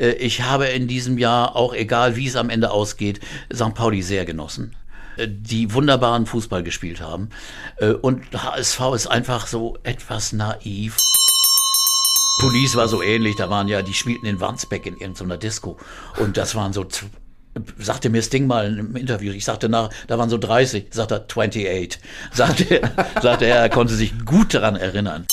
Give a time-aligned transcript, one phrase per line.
[0.00, 3.20] Äh, ich habe in diesem Jahr, auch egal wie es am Ende ausgeht,
[3.52, 3.74] St.
[3.74, 4.74] Pauli sehr genossen
[5.16, 7.28] äh, die wunderbaren Fußball gespielt haben.
[7.76, 10.96] Äh, und HSV ist einfach so etwas naiv.
[12.40, 15.76] Police war so ähnlich, da waren ja, die spielten in Wandsbeck in irgendeiner Disco.
[16.18, 16.86] Und das waren so,
[17.76, 21.24] sagte mir Sting mal im Interview, ich sagte nach, da waren so 30, sagte er
[21.24, 21.98] 28.
[22.32, 22.80] Sagte,
[23.20, 25.26] sagte er, er konnte sich gut daran erinnern.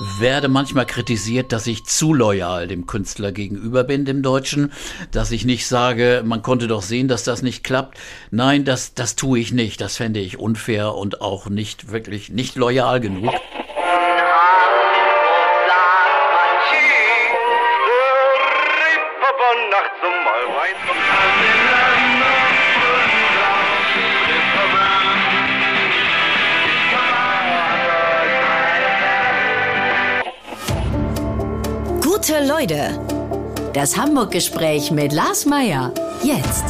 [0.00, 4.72] Werde manchmal kritisiert, dass ich zu loyal dem Künstler gegenüber bin, dem Deutschen,
[5.10, 7.98] dass ich nicht sage, man konnte doch sehen, dass das nicht klappt.
[8.30, 9.80] Nein, das, das tue ich nicht.
[9.80, 13.34] Das fände ich unfair und auch nicht wirklich nicht loyal genug.
[32.58, 32.98] Leute.
[33.72, 35.94] Das Hamburg-Gespräch mit Lars Meier.
[36.24, 36.64] Jetzt.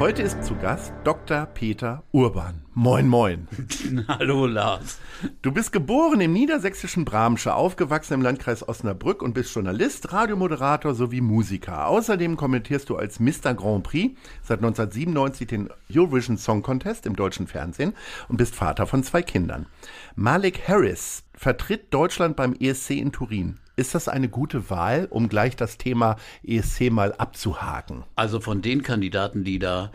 [0.00, 1.46] Heute ist zu Gast Dr.
[1.46, 2.62] Peter Urban.
[2.74, 3.46] Moin, moin.
[4.08, 4.98] Hallo, Lars.
[5.42, 11.20] Du bist geboren im niedersächsischen Bramsche, aufgewachsen im Landkreis Osnabrück und bist Journalist, Radiomoderator sowie
[11.20, 11.86] Musiker.
[11.86, 13.54] Außerdem kommentierst du als Mr.
[13.54, 17.94] Grand Prix seit 1997 den Eurovision Song Contest im deutschen Fernsehen
[18.28, 19.66] und bist Vater von zwei Kindern.
[20.16, 23.60] Malik Harris vertritt Deutschland beim ESC in Turin.
[23.78, 28.02] Ist das eine gute Wahl, um gleich das Thema ESC mal abzuhaken?
[28.16, 29.92] Also von den Kandidaten, die da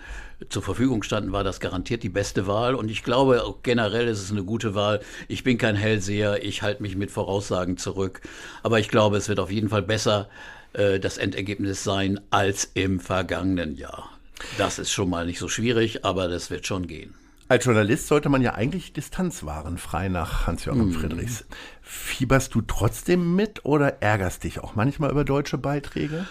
[0.47, 2.75] zur Verfügung standen, war das garantiert die beste Wahl.
[2.75, 5.01] Und ich glaube, generell ist es eine gute Wahl.
[5.27, 8.21] Ich bin kein Hellseher, ich halte mich mit Voraussagen zurück.
[8.63, 10.29] Aber ich glaube, es wird auf jeden Fall besser
[10.71, 14.09] äh, das Endergebnis sein als im vergangenen Jahr.
[14.57, 17.15] Das ist schon mal nicht so schwierig, aber das wird schon gehen.
[17.53, 20.93] Als Journalist sollte man ja eigentlich Distanz wahren, frei nach Hans-Joachim mm.
[20.93, 21.45] Friedrichs.
[21.83, 26.25] Fieberst du trotzdem mit oder ärgerst dich auch manchmal über deutsche Beiträge?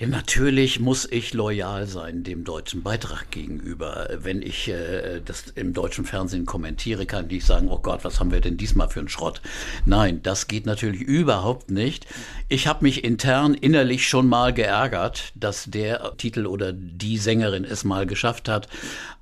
[0.00, 4.08] Natürlich muss ich loyal sein dem deutschen Beitrag gegenüber.
[4.18, 8.32] Wenn ich äh, das im deutschen Fernsehen kommentiere, kann ich sagen, oh Gott, was haben
[8.32, 9.40] wir denn diesmal für einen Schrott?
[9.86, 12.06] Nein, das geht natürlich überhaupt nicht.
[12.48, 17.84] Ich habe mich intern innerlich schon mal geärgert, dass der Titel oder die Sängerin es
[17.84, 18.68] mal geschafft hat.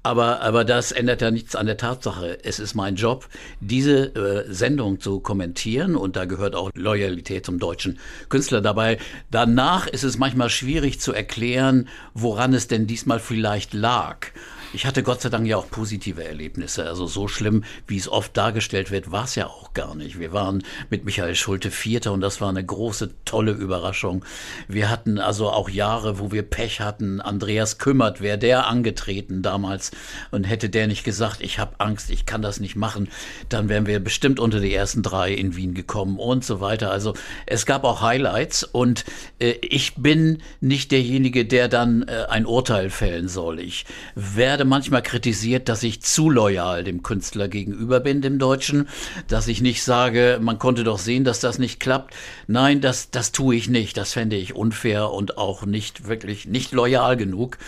[0.04, 2.42] Aber, aber das ändert ja nichts an der Tatsache.
[2.42, 3.28] Es ist mein Job,
[3.60, 8.98] diese äh, Sendung zu kommentieren und da gehört auch Loyalität zum deutschen Künstler dabei.
[9.30, 10.61] Danach ist es manchmal schwierig
[11.00, 14.28] zu erklären, woran es denn diesmal vielleicht lag.
[14.74, 16.86] Ich hatte Gott sei Dank ja auch positive Erlebnisse.
[16.86, 20.18] Also so schlimm, wie es oft dargestellt wird, war es ja auch gar nicht.
[20.18, 24.24] Wir waren mit Michael Schulte Vierter und das war eine große, tolle Überraschung.
[24.68, 27.20] Wir hatten also auch Jahre, wo wir Pech hatten.
[27.20, 29.90] Andreas Kümmert, wäre der angetreten damals
[30.30, 33.08] und hätte der nicht gesagt, ich habe Angst, ich kann das nicht machen,
[33.50, 36.90] dann wären wir bestimmt unter die ersten drei in Wien gekommen und so weiter.
[36.90, 37.12] Also
[37.44, 39.04] es gab auch Highlights und
[39.38, 43.60] äh, ich bin nicht derjenige, der dann äh, ein Urteil fällen soll.
[43.60, 43.84] Ich
[44.14, 48.88] werde werde manchmal kritisiert, dass ich zu loyal dem Künstler gegenüber bin, dem Deutschen,
[49.26, 52.14] dass ich nicht sage, man konnte doch sehen, dass das nicht klappt.
[52.46, 53.96] Nein, das, das tue ich nicht.
[53.96, 57.58] Das fände ich unfair und auch nicht wirklich nicht loyal genug.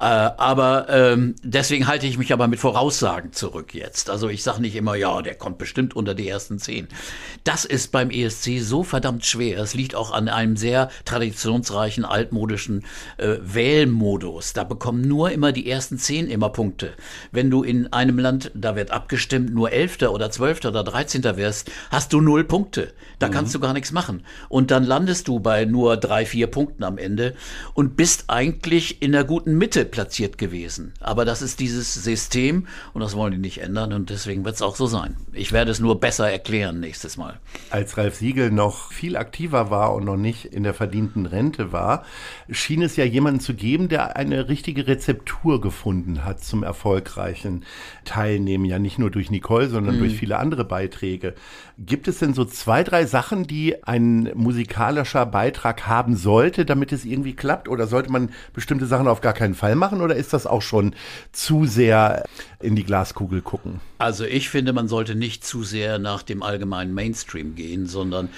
[0.00, 4.10] Äh, aber ähm, deswegen halte ich mich aber mit Voraussagen zurück jetzt.
[4.10, 6.88] Also ich sage nicht immer, ja, der kommt bestimmt unter die ersten zehn.
[7.44, 9.60] Das ist beim ESC so verdammt schwer.
[9.60, 12.84] Es liegt auch an einem sehr traditionsreichen, altmodischen
[13.18, 14.52] äh, Wählmodus.
[14.52, 16.94] Da bekommen nur immer die ersten zehn im immer Punkte.
[17.32, 21.70] Wenn du in einem Land, da wird abgestimmt, nur Elfter oder Zwölfter oder Dreizehnter wirst,
[21.90, 22.94] hast du null Punkte.
[23.18, 23.32] Da mhm.
[23.32, 24.22] kannst du gar nichts machen.
[24.48, 27.34] Und dann landest du bei nur drei, vier Punkten am Ende
[27.74, 30.94] und bist eigentlich in der guten Mitte platziert gewesen.
[31.00, 34.62] Aber das ist dieses System und das wollen die nicht ändern und deswegen wird es
[34.62, 35.18] auch so sein.
[35.34, 37.38] Ich werde es nur besser erklären nächstes Mal.
[37.68, 42.06] Als Ralf Siegel noch viel aktiver war und noch nicht in der verdienten Rente war,
[42.48, 47.64] schien es ja jemanden zu geben, der eine richtige Rezeptur gefunden hat hat zum erfolgreichen
[48.04, 50.00] Teilnehmen, ja nicht nur durch Nicole, sondern mhm.
[50.00, 51.34] durch viele andere Beiträge.
[51.78, 57.04] Gibt es denn so zwei, drei Sachen, die ein musikalischer Beitrag haben sollte, damit es
[57.04, 57.68] irgendwie klappt?
[57.68, 60.00] Oder sollte man bestimmte Sachen auf gar keinen Fall machen?
[60.00, 60.94] Oder ist das auch schon
[61.32, 62.24] zu sehr
[62.60, 63.80] in die Glaskugel gucken?
[63.98, 68.30] Also ich finde, man sollte nicht zu sehr nach dem allgemeinen Mainstream gehen, sondern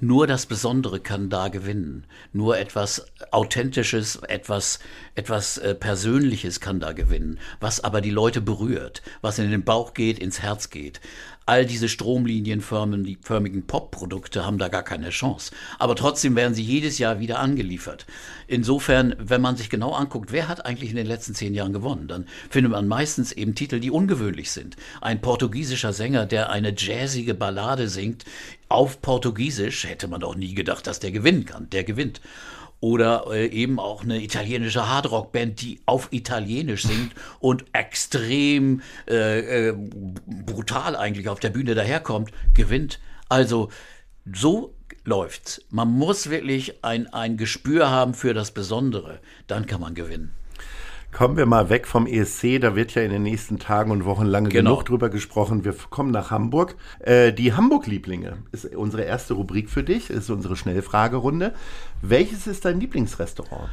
[0.00, 2.04] nur das Besondere kann da gewinnen.
[2.32, 4.80] Nur etwas Authentisches, etwas,
[5.14, 9.94] etwas äh, Persönliches kann da gewinnen, was aber die Leute berührt, was in den Bauch
[9.94, 11.00] geht, ins Herz geht.
[11.50, 15.50] All diese stromlinienförmigen Pop-Produkte haben da gar keine Chance.
[15.80, 18.06] Aber trotzdem werden sie jedes Jahr wieder angeliefert.
[18.46, 22.06] Insofern, wenn man sich genau anguckt, wer hat eigentlich in den letzten zehn Jahren gewonnen,
[22.06, 24.76] dann findet man meistens eben Titel, die ungewöhnlich sind.
[25.00, 28.24] Ein portugiesischer Sänger, der eine jazzige Ballade singt,
[28.68, 31.68] auf Portugiesisch, hätte man doch nie gedacht, dass der gewinnen kann.
[31.70, 32.20] Der gewinnt
[32.80, 39.76] oder äh, eben auch eine italienische Hardrock-Band, die auf Italienisch singt und extrem äh, äh,
[40.46, 42.98] brutal eigentlich auf der Bühne daherkommt, gewinnt.
[43.28, 43.68] Also
[44.32, 44.74] so
[45.04, 45.62] läuft's.
[45.70, 50.34] Man muss wirklich ein, ein Gespür haben für das Besondere, dann kann man gewinnen.
[51.12, 54.26] Kommen wir mal weg vom ESC, da wird ja in den nächsten Tagen und Wochen
[54.26, 54.70] lange genau.
[54.70, 55.64] genug drüber gesprochen.
[55.64, 56.76] Wir kommen nach Hamburg.
[57.00, 61.52] Äh, die Hamburg-Lieblinge ist unsere erste Rubrik für dich, ist unsere Schnellfragerunde.
[62.00, 63.68] Welches ist dein Lieblingsrestaurant?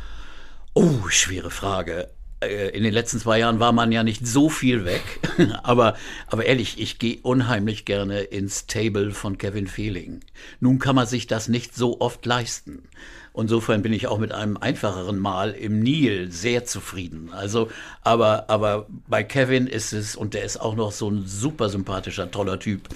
[0.74, 2.10] Oh, schwere Frage.
[2.39, 5.04] Äh, in den letzten zwei Jahren war man ja nicht so viel weg,
[5.63, 5.95] aber,
[6.28, 10.22] aber ehrlich, ich gehe unheimlich gerne ins Table von Kevin Feeling.
[10.60, 12.89] Nun kann man sich das nicht so oft leisten.
[13.38, 17.30] Insofern bin ich auch mit einem einfacheren Mal im Nil sehr zufrieden.
[17.31, 17.69] Also,
[18.04, 22.31] aber, aber bei Kevin ist es, und der ist auch noch so ein super sympathischer,
[22.31, 22.89] toller Typ,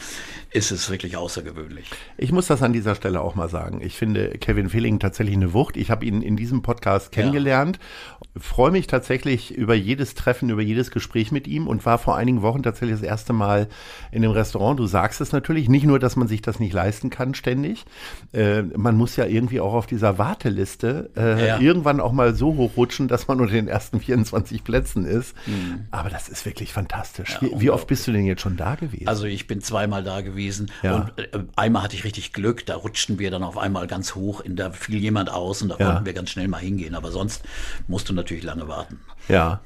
[0.49, 1.85] ist es wirklich außergewöhnlich.
[2.17, 3.81] Ich muss das an dieser Stelle auch mal sagen.
[3.81, 5.77] Ich finde Kevin Feeling tatsächlich eine Wucht.
[5.77, 8.41] Ich habe ihn in diesem Podcast kennengelernt, ja.
[8.41, 12.41] freue mich tatsächlich über jedes Treffen, über jedes Gespräch mit ihm und war vor einigen
[12.41, 13.67] Wochen tatsächlich das erste Mal
[14.11, 14.79] in dem Restaurant.
[14.79, 17.85] Du sagst es natürlich, nicht nur, dass man sich das nicht leisten kann ständig.
[18.33, 21.59] Äh, man muss ja irgendwie auch auf dieser Wahl Warteliste äh, ja.
[21.59, 25.35] irgendwann auch mal so hochrutschen, dass man unter den ersten 24 Plätzen ist.
[25.45, 25.87] Mhm.
[25.91, 27.37] Aber das ist wirklich fantastisch.
[27.41, 29.07] Ja, wie, wie, oft bist du denn jetzt schon da gewesen?
[29.07, 30.95] Also ich bin zweimal da gewesen ja.
[30.95, 34.41] und äh, einmal hatte ich richtig Glück, da rutschten wir dann auf einmal ganz hoch,
[34.41, 36.95] in da fiel jemand aus und da konnten wir ganz schnell mal hingehen.
[36.95, 37.43] Aber sonst
[37.87, 38.99] musst du natürlich lange warten.
[39.27, 39.61] Ja.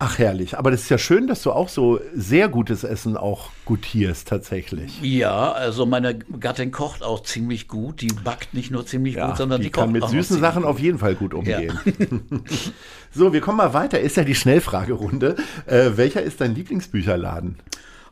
[0.00, 3.50] Ach herrlich, aber das ist ja schön, dass du auch so sehr gutes Essen auch
[3.64, 5.00] gutierst tatsächlich.
[5.00, 8.00] Ja, also meine Gattin kocht auch ziemlich gut.
[8.00, 10.80] Die backt nicht nur ziemlich ja, gut, sondern die, die kann mit süßen Sachen auf
[10.80, 11.78] jeden Fall gut umgehen.
[11.84, 11.92] Ja.
[13.12, 14.00] so, wir kommen mal weiter.
[14.00, 15.36] Ist ja die Schnellfragerunde.
[15.66, 17.56] Äh, welcher ist dein Lieblingsbücherladen?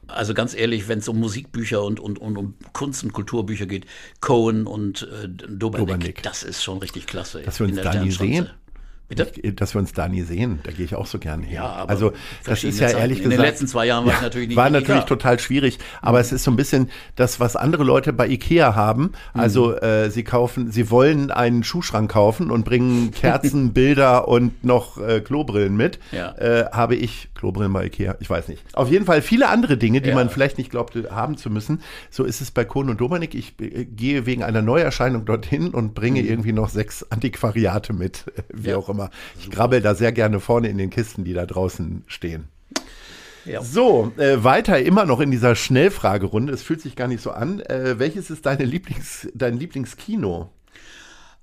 [0.07, 3.87] Also ganz ehrlich, wenn es um Musikbücher und, und, und, um Kunst- und Kulturbücher geht,
[4.21, 7.43] Cohen und äh, Dobernick, Dobernick, das ist schon richtig klasse.
[7.43, 8.51] Dass wir uns da nie sehen.
[9.09, 11.57] Ich, dass wir uns da nie sehen, da gehe ich auch so gerne hin.
[11.57, 12.13] Ja, aber also
[12.45, 13.09] das ist ja ehrlich Zeiten.
[13.09, 13.25] gesagt.
[13.25, 14.57] In den letzten zwei Jahren war ja, natürlich nicht.
[14.57, 18.27] War natürlich total schwierig, aber es ist so ein bisschen das, was andere Leute bei
[18.27, 19.13] Ikea haben.
[19.35, 19.79] Also mhm.
[19.79, 25.21] äh, sie kaufen, sie wollen einen Schuhschrank kaufen und bringen Kerzen, Bilder und noch äh,
[25.21, 25.99] Klobrillen mit.
[26.11, 26.37] Ja.
[26.39, 28.63] Äh, habe ich Klobrillen bei Ikea, ich weiß nicht.
[28.73, 30.15] Auf jeden Fall viele andere Dinge, die ja.
[30.15, 31.83] man vielleicht nicht glaubte haben zu müssen.
[32.11, 33.35] So ist es bei Kohn und Domanik.
[33.35, 36.29] Ich äh, gehe wegen einer Neuerscheinung dorthin und bringe mhm.
[36.29, 40.69] irgendwie noch sechs Antiquariate mit, wie auch immer aber ich grabbel da sehr gerne vorne
[40.69, 42.49] in den Kisten, die da draußen stehen.
[43.45, 43.63] Ja.
[43.63, 46.53] So, äh, weiter immer noch in dieser Schnellfragerunde.
[46.53, 47.61] Es fühlt sich gar nicht so an.
[47.61, 50.51] Äh, welches ist deine Lieblings, dein Lieblingskino?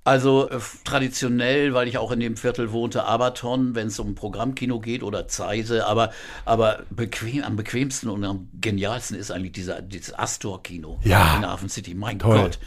[0.02, 4.80] Also äh, traditionell, weil ich auch in dem Viertel wohnte, Abaton, wenn es um Programmkino
[4.80, 6.10] geht oder Zeise, aber,
[6.46, 11.36] aber bequem, am bequemsten und am genialsten ist eigentlich dieser, dieses Astor-Kino ja.
[11.36, 11.94] in Hafen City.
[11.94, 12.38] Mein Toll.
[12.38, 12.58] Gott,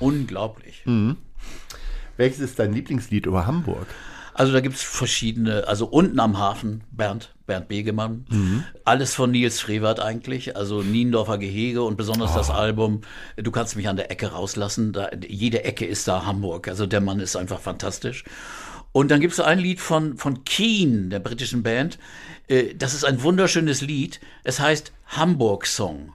[0.00, 0.82] unglaublich.
[0.84, 1.18] Mhm.
[2.16, 3.86] Welches ist dein Lieblingslied über Hamburg?
[4.34, 8.64] Also da gibt es verschiedene, also unten am Hafen, Bernd, Bernd Begemann, mhm.
[8.84, 12.38] alles von Nils Frevert eigentlich, also Niendorfer Gehege und besonders oh.
[12.38, 13.02] das Album
[13.36, 17.00] Du kannst mich an der Ecke rauslassen, da, jede Ecke ist da Hamburg, also der
[17.00, 18.24] Mann ist einfach fantastisch.
[18.92, 21.98] Und dann gibt es ein Lied von, von Keen, der britischen Band,
[22.48, 26.12] äh, das ist ein wunderschönes Lied, es heißt Hamburg Song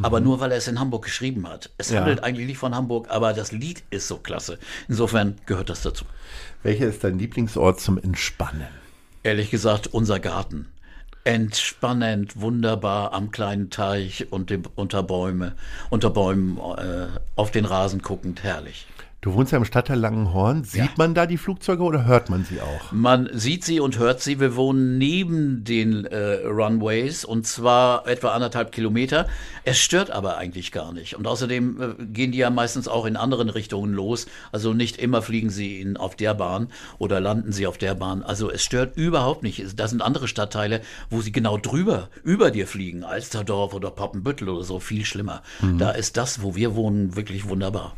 [0.00, 0.26] aber mhm.
[0.26, 1.70] nur weil er es in Hamburg geschrieben hat.
[1.78, 2.00] Es ja.
[2.00, 4.58] handelt eigentlich nicht von Hamburg, aber das Lied ist so klasse.
[4.88, 6.04] Insofern gehört das dazu.
[6.62, 8.68] Welcher ist dein Lieblingsort zum Entspannen?
[9.24, 10.68] Ehrlich gesagt, unser Garten.
[11.24, 15.54] Entspannend, wunderbar am kleinen Teich und dem, unter Bäume,
[15.90, 18.86] unter Bäumen äh, auf den Rasen guckend, herrlich.
[19.22, 20.64] Du wohnst ja im Stadtteil Langenhorn.
[20.64, 20.90] Sieht ja.
[20.96, 22.90] man da die Flugzeuge oder hört man sie auch?
[22.90, 24.40] Man sieht sie und hört sie.
[24.40, 29.28] Wir wohnen neben den äh, Runways und zwar etwa anderthalb Kilometer.
[29.62, 31.14] Es stört aber eigentlich gar nicht.
[31.14, 34.26] Und außerdem äh, gehen die ja meistens auch in anderen Richtungen los.
[34.50, 36.66] Also nicht immer fliegen sie in, auf der Bahn
[36.98, 38.24] oder landen sie auf der Bahn.
[38.24, 39.78] Also es stört überhaupt nicht.
[39.78, 43.04] Da sind andere Stadtteile, wo sie genau drüber, über dir fliegen.
[43.04, 44.80] Alsterdorf oder Poppenbüttel oder so.
[44.80, 45.42] Viel schlimmer.
[45.60, 45.78] Mhm.
[45.78, 47.94] Da ist das, wo wir wohnen, wirklich wunderbar.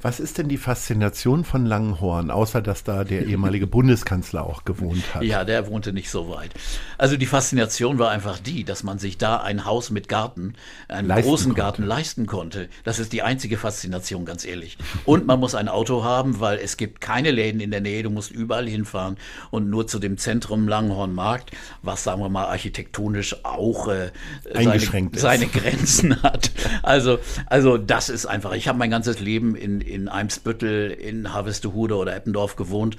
[0.00, 5.14] Was ist denn die Faszination von Langenhorn, außer dass da der ehemalige Bundeskanzler auch gewohnt
[5.14, 5.24] hat?
[5.24, 6.52] Ja, der wohnte nicht so weit.
[6.98, 10.54] Also die Faszination war einfach die, dass man sich da ein Haus mit Garten,
[10.86, 11.60] einen leisten großen konnte.
[11.60, 12.68] Garten leisten konnte.
[12.84, 14.78] Das ist die einzige Faszination, ganz ehrlich.
[15.04, 18.10] Und man muss ein Auto haben, weil es gibt keine Läden in der Nähe, du
[18.10, 19.16] musst überall hinfahren
[19.50, 21.50] und nur zu dem Zentrum Langenhornmarkt,
[21.82, 24.12] was sagen wir mal architektonisch auch äh,
[24.54, 26.52] seine, seine, Grenzen hat.
[26.82, 31.96] Also, also das ist einfach, ich habe mein ganzes Leben in in Eimsbüttel, in Harvestehude
[31.96, 32.96] oder Eppendorf gewohnt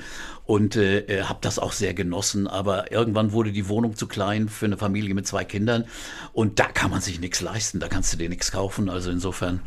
[0.49, 2.47] und äh, äh habe das auch sehr genossen.
[2.47, 5.85] Aber irgendwann wurde die Wohnung zu klein für eine Familie mit zwei Kindern
[6.33, 8.89] und da kann man sich nichts leisten, da kannst du dir nichts kaufen.
[8.89, 9.59] Also insofern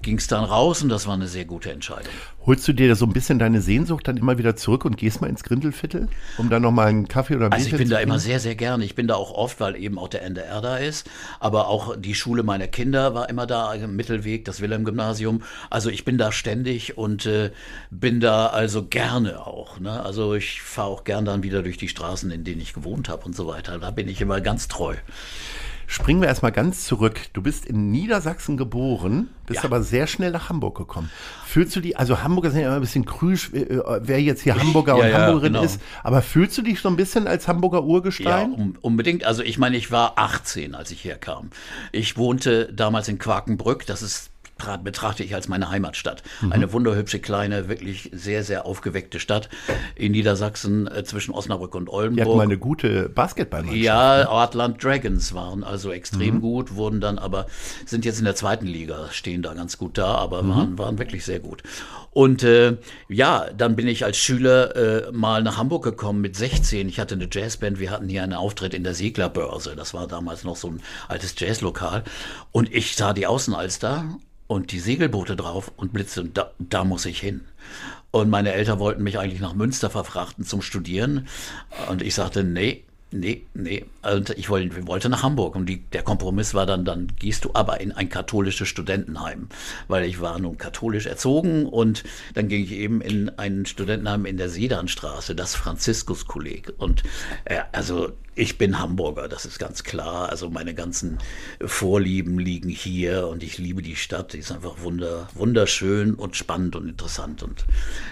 [0.00, 2.12] ging es dann raus und das war eine sehr gute Entscheidung.
[2.46, 5.28] Holst du dir so ein bisschen deine Sehnsucht dann immer wieder zurück und gehst mal
[5.28, 8.40] ins Grindelviertel, um dann nochmal einen Kaffee oder ein Also ich bin da immer sehr,
[8.40, 8.82] sehr gerne.
[8.86, 11.06] Ich bin da auch oft, weil eben auch der NDR da ist.
[11.38, 15.42] Aber auch die Schule meiner Kinder war immer da, im Mittelweg, das Wilhelm-Gymnasium.
[15.68, 17.50] Also ich bin da ständig und äh,
[17.90, 19.78] bin da also gerne auch.
[19.78, 20.02] Ne?
[20.02, 23.24] Also ich fahre auch gern dann wieder durch die Straßen, in denen ich gewohnt habe
[23.24, 23.78] und so weiter.
[23.78, 24.96] Da bin ich immer ganz treu.
[25.90, 27.20] Springen wir erstmal ganz zurück.
[27.32, 29.64] Du bist in Niedersachsen geboren, bist ja.
[29.64, 31.10] aber sehr schnell nach Hamburg gekommen.
[31.44, 34.42] Fühlst du dich, also Hamburger sind ja immer ein bisschen krüsch, äh, äh, wer jetzt
[34.42, 35.64] hier Hamburger ja, und ja, Hamburgerin genau.
[35.64, 38.52] ist, aber fühlst du dich so ein bisschen als Hamburger Urgestein?
[38.56, 39.24] Ja, unbedingt.
[39.24, 41.50] Also ich meine, ich war 18, als ich herkam.
[41.90, 44.30] Ich wohnte damals in Quakenbrück, das ist
[44.82, 46.22] betrachte ich als meine Heimatstadt.
[46.40, 46.52] Mhm.
[46.52, 49.48] Eine wunderhübsche, kleine, wirklich sehr, sehr aufgeweckte Stadt
[49.94, 52.24] in Niedersachsen äh, zwischen Osnabrück und Oldenburg.
[52.24, 53.82] Die hatten mal eine gute Basketballmannschaft.
[53.82, 54.28] Ja, ne?
[54.28, 56.40] Artland Dragons waren also extrem mhm.
[56.40, 57.46] gut, wurden dann aber,
[57.86, 60.48] sind jetzt in der zweiten Liga, stehen da ganz gut da, aber mhm.
[60.50, 61.62] waren, waren wirklich sehr gut.
[62.12, 62.76] Und äh,
[63.08, 66.88] ja, dann bin ich als Schüler äh, mal nach Hamburg gekommen mit 16.
[66.88, 69.76] Ich hatte eine Jazzband, wir hatten hier einen Auftritt in der Seglerbörse.
[69.76, 72.02] Das war damals noch so ein altes Jazzlokal.
[72.50, 74.16] Und ich sah die Außenalster
[74.50, 77.42] und die Segelboote drauf und Blitze und da, da muss ich hin.
[78.10, 81.28] Und meine Eltern wollten mich eigentlich nach Münster verfrachten zum Studieren.
[81.88, 83.84] Und ich sagte, nee, nee, nee.
[84.02, 85.54] Und ich wollte, wollte nach Hamburg.
[85.54, 89.46] Und die, der Kompromiss war dann, dann gehst du aber in ein katholisches Studentenheim.
[89.86, 92.02] Weil ich war nun katholisch erzogen und
[92.34, 96.72] dann ging ich eben in ein Studentenheim in der Sedanstraße, das Franziskuskolleg.
[96.76, 97.04] Und
[97.44, 100.30] äh, also ich bin Hamburger, das ist ganz klar.
[100.30, 101.18] Also meine ganzen
[101.62, 104.32] Vorlieben liegen hier und ich liebe die Stadt.
[104.32, 107.66] Die ist einfach wunder, wunderschön und spannend und interessant und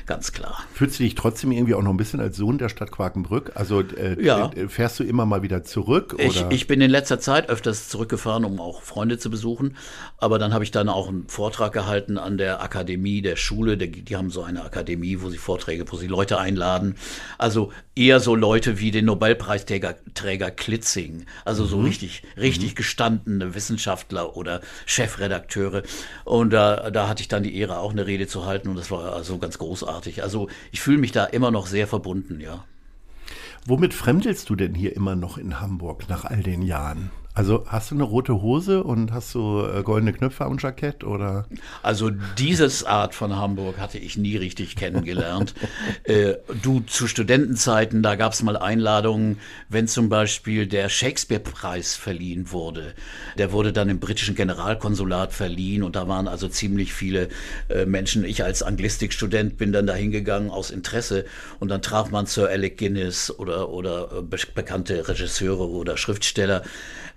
[0.05, 0.65] ganz klar.
[0.75, 3.53] Fühlst du dich trotzdem irgendwie auch noch ein bisschen als Sohn der Stadt Quakenbrück?
[3.55, 4.51] Also äh, ja.
[4.53, 6.13] Äh, fährst du immer mal wieder zurück?
[6.15, 6.25] Oder?
[6.25, 9.77] Ich, ich bin in letzter Zeit öfters zurückgefahren, um auch Freunde zu besuchen.
[10.19, 13.79] Aber dann habe ich dann auch einen Vortrag gehalten an der Akademie der Schule.
[13.79, 16.97] Die, die haben so eine Akademie, wo sie Vorträge, wo sie Leute einladen.
[17.39, 21.85] Also eher so Leute wie den Nobelpreisträger Träger Klitzing, also so mhm.
[21.85, 22.75] richtig, richtig mhm.
[22.75, 25.83] gestandene Wissenschaftler oder Chefredakteure.
[26.25, 28.91] Und da, da hatte ich dann die Ehre, auch eine Rede zu halten und das
[28.91, 30.23] war also ganz großartig.
[30.23, 32.65] Also ich fühle mich da immer noch sehr verbunden, ja.
[33.65, 37.11] Womit fremdelst du denn hier immer noch in Hamburg nach all den Jahren?
[37.39, 41.47] Also hast du eine rote Hose und hast du äh, goldene Knöpfe am Jackett oder?
[41.85, 45.55] Also dieses Art von Hamburg hatte ich nie richtig kennengelernt.
[46.03, 52.51] äh, du zu Studentenzeiten, da gab es mal Einladungen, wenn zum Beispiel der Shakespeare-Preis verliehen
[52.51, 52.93] wurde.
[53.37, 57.29] Der wurde dann im britischen Generalkonsulat verliehen und da waren also ziemlich viele
[57.69, 58.25] äh, Menschen.
[58.25, 61.25] Ich als Anglistikstudent bin dann da hingegangen aus Interesse
[61.61, 66.65] und dann traf man Sir Alec Guinness oder, oder äh, bekannte Regisseure oder Schriftsteller.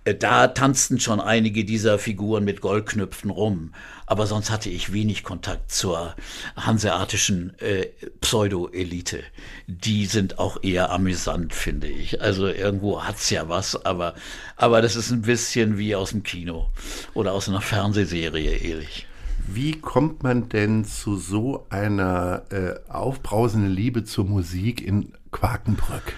[0.04, 3.74] Äh, da tanzten schon einige dieser Figuren mit Goldknöpfen rum,
[4.06, 6.15] aber sonst hatte ich wenig Kontakt zur
[6.56, 7.88] hanseatischen äh,
[8.20, 9.24] Pseudo-Elite.
[9.68, 12.22] Die sind auch eher amüsant, finde ich.
[12.22, 14.15] Also irgendwo hat's ja was, aber,
[14.58, 16.70] aber das ist ein bisschen wie aus dem Kino
[17.13, 19.08] oder aus einer Fernsehserie, ehrlich.
[19.48, 26.13] Wie kommt man denn zu so einer äh, aufbrausenden Liebe zur Musik in Quakenbrück?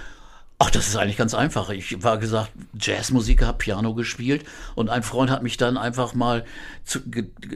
[0.66, 1.72] Ach, das ist eigentlich ganz einfach.
[1.72, 6.46] Ich war gesagt, Jazzmusiker, habe Piano gespielt und ein Freund hat mich dann einfach mal
[6.86, 7.00] zu,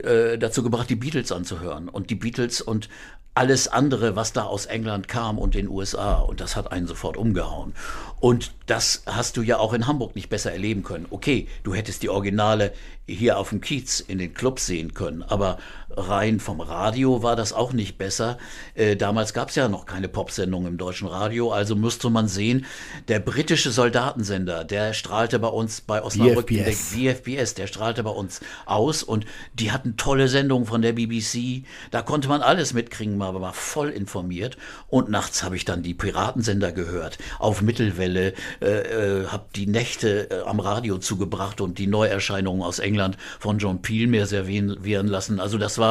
[0.04, 1.88] äh, dazu gebracht, die Beatles anzuhören.
[1.88, 2.90] Und die Beatles und
[3.34, 6.16] alles andere, was da aus England kam und den USA.
[6.16, 7.76] Und das hat einen sofort umgehauen.
[8.20, 11.06] Und das hast du ja auch in Hamburg nicht besser erleben können.
[11.10, 12.74] Okay, du hättest die Originale
[13.08, 15.60] hier auf dem Kiez in den Clubs sehen können, aber
[15.98, 18.38] rein vom Radio war das auch nicht besser.
[18.76, 22.66] Äh, damals gab es ja noch keine Popsendung im deutschen Radio, also müsste man sehen,
[23.08, 26.92] der britische Soldatensender, der strahlte bei uns bei Osnabrück, DFBS.
[26.92, 31.64] der DFBS, der strahlte bei uns aus und die hatten tolle Sendungen von der BBC.
[31.92, 35.94] Da konnte man alles mitkriegen, war, war voll informiert und nachts habe ich dann die
[35.94, 41.88] Piratensender gehört, auf Mittelwelle, äh, äh, habe die Nächte äh, am Radio zugebracht und die
[41.88, 45.40] Neuerscheinungen aus England von John Peel mir servieren lassen.
[45.40, 45.87] Also das war,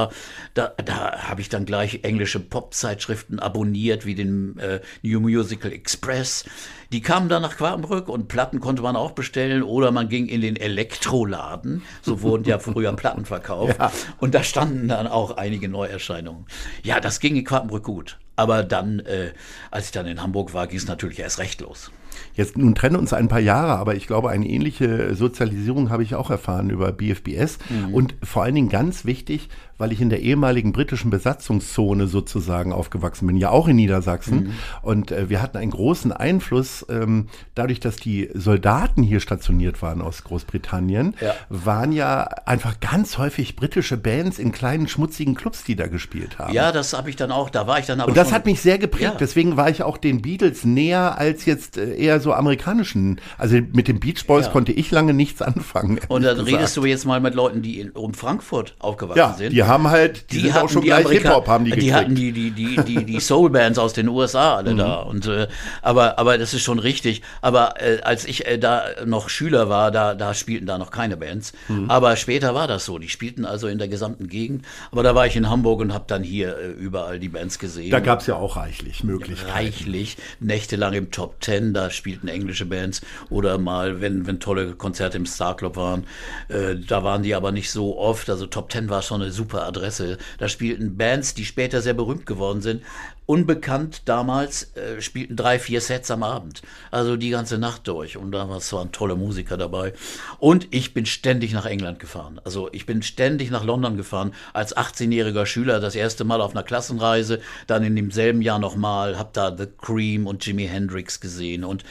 [0.55, 6.45] da, da habe ich dann gleich englische Popzeitschriften abonniert, wie den äh, New Musical Express.
[6.93, 10.41] Die kamen dann nach Quakenbrück und Platten konnte man auch bestellen oder man ging in
[10.41, 11.83] den Elektroladen.
[12.03, 13.76] So wurden ja früher Platten verkauft.
[13.79, 13.93] Ja.
[14.19, 16.47] Und da standen dann auch einige Neuerscheinungen.
[16.83, 18.19] Ja, das ging in Quakenbrück gut.
[18.37, 19.33] Aber dann, äh,
[19.71, 21.91] als ich dann in Hamburg war, ging es natürlich erst recht los.
[22.35, 26.15] Jetzt nun trennen uns ein paar Jahre, aber ich glaube, eine ähnliche Sozialisierung habe ich
[26.15, 27.59] auch erfahren über BFBS.
[27.69, 27.95] Mhm.
[27.95, 33.26] Und vor allen Dingen ganz wichtig, weil ich in der ehemaligen britischen Besatzungszone sozusagen aufgewachsen
[33.26, 34.45] bin, ja auch in Niedersachsen.
[34.45, 34.52] Mhm.
[34.83, 40.00] Und äh, wir hatten einen großen Einfluss, ähm, dadurch, dass die Soldaten hier stationiert waren
[40.00, 41.35] aus Großbritannien, ja.
[41.49, 46.52] waren ja einfach ganz häufig britische Bands in kleinen schmutzigen Clubs, die da gespielt haben.
[46.52, 48.09] Ja, das habe ich dann auch, da war ich dann aber.
[48.09, 49.16] Und das hat mich sehr geprägt, ja.
[49.18, 53.21] deswegen war ich auch den Beatles näher als jetzt äh, eher so amerikanischen.
[53.38, 54.52] Also mit den Beach Boys ja.
[54.52, 56.00] konnte ich lange nichts anfangen.
[56.09, 56.54] Und dann gesagt.
[56.54, 59.52] redest du jetzt mal mit Leuten, die in, um Frankfurt aufgewachsen ja, sind.
[59.52, 62.33] Die haben halt, die, die sind auch schon gleich Hip-Hop haben die Die hatten die,
[62.33, 64.79] die, die, die, die Soul-Bands aus den USA alle mhm.
[64.79, 64.95] da.
[64.97, 65.49] Und, äh,
[65.83, 67.23] aber, aber das ist schon richtig.
[67.43, 71.17] Aber äh, als ich äh, da noch Schüler war, da, da spielten da noch keine
[71.17, 71.53] Bands.
[71.69, 71.91] Mhm.
[71.91, 72.99] Aber später war das so.
[72.99, 74.65] Die spielten also in der gesamten Gegend.
[74.91, 77.91] Aber da war ich in Hamburg und habe dann hier äh, überall die Bands gesehen.
[77.91, 79.51] Da gab es ja auch reichlich Möglichkeiten.
[79.51, 80.17] Reichlich.
[80.41, 83.01] Nächtelang im Top Ten, da spielten englische Bands.
[83.31, 86.05] Oder mal, wenn, wenn tolle Konzerte im Star Club waren.
[86.49, 88.31] Äh, da waren die aber nicht so oft.
[88.31, 90.19] Also Top Ten war schon eine super super Adresse.
[90.39, 92.83] Da spielten Bands, die später sehr berühmt geworden sind.
[93.25, 96.63] Unbekannt damals äh, spielten drei, vier Sets am Abend.
[96.93, 98.17] Also die ganze Nacht durch.
[98.17, 99.95] Und da waren tolle Musiker dabei.
[100.39, 102.41] Und ich bin ständig nach England gefahren.
[102.45, 104.33] Also ich bin ständig nach London gefahren.
[104.53, 107.41] Als 18-jähriger Schüler das erste Mal auf einer Klassenreise.
[107.67, 109.19] Dann in demselben Jahr nochmal.
[109.19, 111.65] Hab da The Cream und Jimi Hendrix gesehen.
[111.65, 111.83] Und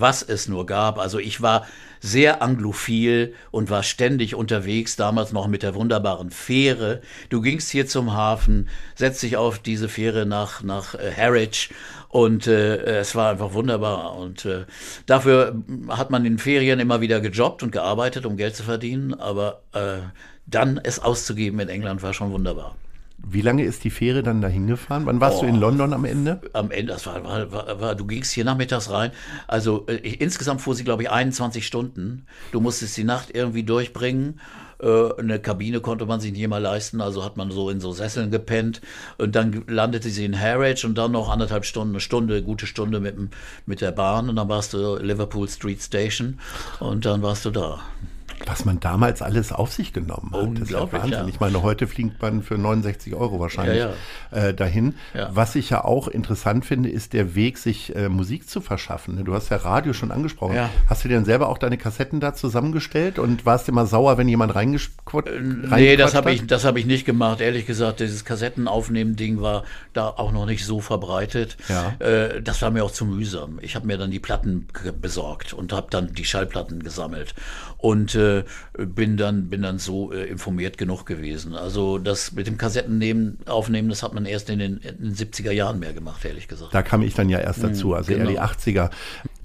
[0.00, 0.98] was es nur gab.
[0.98, 1.66] Also ich war
[2.00, 7.00] sehr anglophil und war ständig unterwegs, damals noch mit der wunderbaren Fähre.
[7.30, 11.70] Du gingst hier zum Hafen, setzt dich auf diese Fähre nach, nach äh, Harwich
[12.08, 14.16] und äh, es war einfach wunderbar.
[14.16, 14.66] Und äh,
[15.06, 15.56] dafür
[15.88, 19.14] hat man in Ferien immer wieder gejobbt und gearbeitet, um Geld zu verdienen.
[19.14, 19.98] Aber äh,
[20.46, 22.76] dann es auszugeben in England war schon wunderbar.
[23.26, 25.06] Wie lange ist die Fähre dann dahin gefahren?
[25.06, 25.60] Wann warst oh, du in oh.
[25.60, 26.40] London am Ende?
[26.52, 29.12] Am Ende, das war, war, war, du gingst hier nachmittags rein.
[29.46, 32.26] Also äh, insgesamt fuhr sie, glaube ich, 21 Stunden.
[32.52, 34.40] Du musstest die Nacht irgendwie durchbringen.
[34.80, 37.92] Äh, eine Kabine konnte man sich nicht immer leisten, also hat man so in so
[37.92, 38.80] Sesseln gepennt.
[39.18, 43.00] Und dann landete sie in Harwich und dann noch anderthalb Stunden, eine Stunde, gute Stunde
[43.00, 43.16] mit,
[43.66, 44.28] mit der Bahn.
[44.28, 46.38] Und dann warst du Liverpool Street Station
[46.80, 47.80] und dann warst du da
[48.46, 50.40] was man damals alles auf sich genommen hat.
[50.40, 51.12] Unglaublich, das ist ja Wahnsinn.
[51.12, 51.28] Ja.
[51.28, 53.92] Ich meine, heute fliegt man für 69 Euro wahrscheinlich ja,
[54.32, 54.48] ja.
[54.48, 54.94] Äh, dahin.
[55.30, 59.24] Was ich ja auch interessant finde, ist der Weg, sich äh, Musik zu verschaffen.
[59.24, 60.58] Du hast ja Radio schon angesprochen.
[60.88, 64.28] Hast du dir dann selber auch deine Kassetten da zusammengestellt und warst immer sauer, wenn
[64.28, 67.40] jemand reingequatscht äh, Nee, das habe ich, hab ich nicht gemacht.
[67.40, 71.56] Ehrlich gesagt, dieses Kassettenaufnehmen-Ding war da auch noch nicht so verbreitet.
[71.98, 73.58] Äh, das war mir auch zu mühsam.
[73.62, 74.68] Ich habe mir dann die Platten
[75.00, 77.34] besorgt und habe dann die Schallplatten gesammelt.
[77.78, 78.33] Und äh,
[78.76, 81.54] bin dann bin dann so äh, informiert genug gewesen.
[81.54, 85.52] Also das mit dem Kassetten aufnehmen, das hat man erst in den, in den 70er
[85.52, 86.74] Jahren mehr gemacht, ehrlich gesagt.
[86.74, 88.30] Da kam ich dann ja erst mhm, dazu, also genau.
[88.30, 88.90] eher die 80er.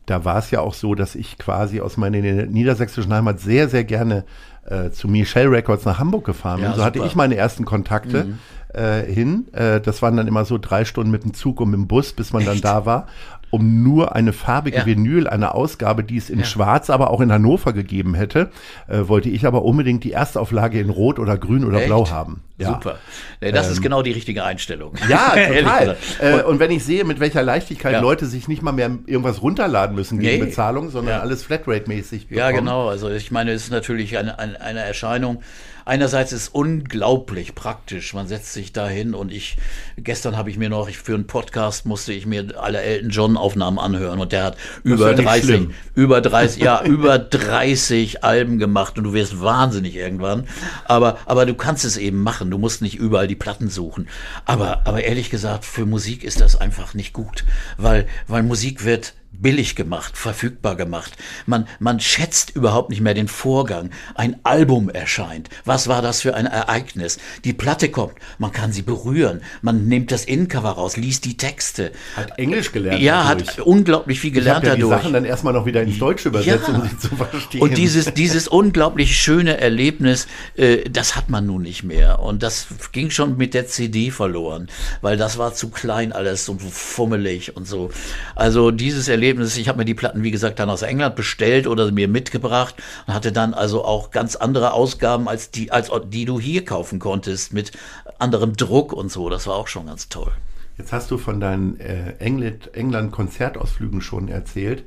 [0.06, 3.84] Da war es ja auch so, dass ich quasi aus meiner niedersächsischen Heimat sehr, sehr
[3.84, 4.26] gerne
[4.66, 6.72] äh, zu Michelle Records nach Hamburg gefahren bin.
[6.72, 8.26] Ja, so hatte ich meine ersten Kontakte.
[8.26, 8.40] Mhm.
[8.72, 9.48] Äh, hin.
[9.52, 12.14] Äh, das waren dann immer so drei Stunden mit dem Zug und mit dem Bus,
[12.14, 12.52] bis man Echt?
[12.52, 13.08] dann da war
[13.52, 14.86] um nur eine farbige ja.
[14.86, 16.46] Vinyl, eine Ausgabe, die es in ja.
[16.46, 18.50] Schwarz, aber auch in Hannover gegeben hätte,
[18.88, 21.88] äh, wollte ich aber unbedingt die Erstauflage in Rot oder Grün oder Echt?
[21.88, 22.44] Blau haben.
[22.58, 22.74] Ja.
[22.74, 22.98] Super.
[23.40, 24.94] Das ähm, ist genau die richtige Einstellung.
[25.08, 25.98] Ja, total.
[26.20, 28.02] äh, und wenn ich sehe, mit welcher Leichtigkeit.
[28.02, 30.46] Leute sich nicht mal mehr irgendwas runterladen müssen gegen nee.
[30.50, 32.28] Bezahlung, sondern alles Flatrate-mäßig.
[32.30, 32.90] Ja, genau.
[32.90, 35.42] Also ich meine, es ist natürlich eine, eine, eine Erscheinung,
[35.90, 38.14] einerseits ist unglaublich praktisch.
[38.14, 39.58] Man setzt sich da hin und ich,
[39.98, 43.38] gestern habe ich mir noch, ich, für einen Podcast musste ich mir alle Elton John
[43.38, 49.04] Aufnahmen anhören und der hat über 30, über 30, ja, über 30 Alben gemacht und
[49.04, 50.48] du wirst wahnsinnig irgendwann.
[50.86, 52.52] Aber, aber du kannst es eben machen.
[52.52, 54.08] Du musst nicht überall die Platten suchen.
[54.46, 57.44] Aber, aber ehrlich gesagt, für Musik ist das einfach nicht gut,
[57.78, 61.14] weil, weil Musik wird billig gemacht, verfügbar gemacht.
[61.46, 63.90] Man, man schätzt überhaupt nicht mehr den Vorgang.
[64.16, 65.50] Ein Album erscheint.
[65.66, 67.18] Was war das für ein Ereignis?
[67.44, 69.42] Die Platte kommt, man kann sie berühren.
[69.62, 71.92] Man nimmt das Innencover raus, liest die Texte.
[72.16, 73.02] Hat Englisch gelernt.
[73.02, 73.58] Ja, dadurch.
[73.58, 74.90] hat unglaublich viel gelernt ich ja dadurch.
[74.94, 76.74] Die Sachen dann erstmal noch wieder ins Deutsche übersetzt, ja.
[76.74, 77.62] um sie zu verstehen.
[77.62, 82.20] Und dieses, dieses unglaublich schöne Erlebnis, äh, das hat man nun nicht mehr.
[82.20, 84.68] Und das ging schon mit der CD verloren,
[85.02, 87.90] weil das war zu klein alles und fummelig und so.
[88.36, 91.92] Also dieses Erlebnis, ich habe mir die Platten, wie gesagt, dann aus England bestellt oder
[91.92, 92.76] mir mitgebracht
[93.08, 97.00] und hatte dann also auch ganz andere Ausgaben als die, als die du hier kaufen
[97.00, 97.72] konntest, mit
[98.18, 99.30] anderem Druck und so.
[99.30, 100.32] Das war auch schon ganz toll.
[100.78, 104.86] Jetzt hast du von deinen äh, England-Konzertausflügen schon erzählt.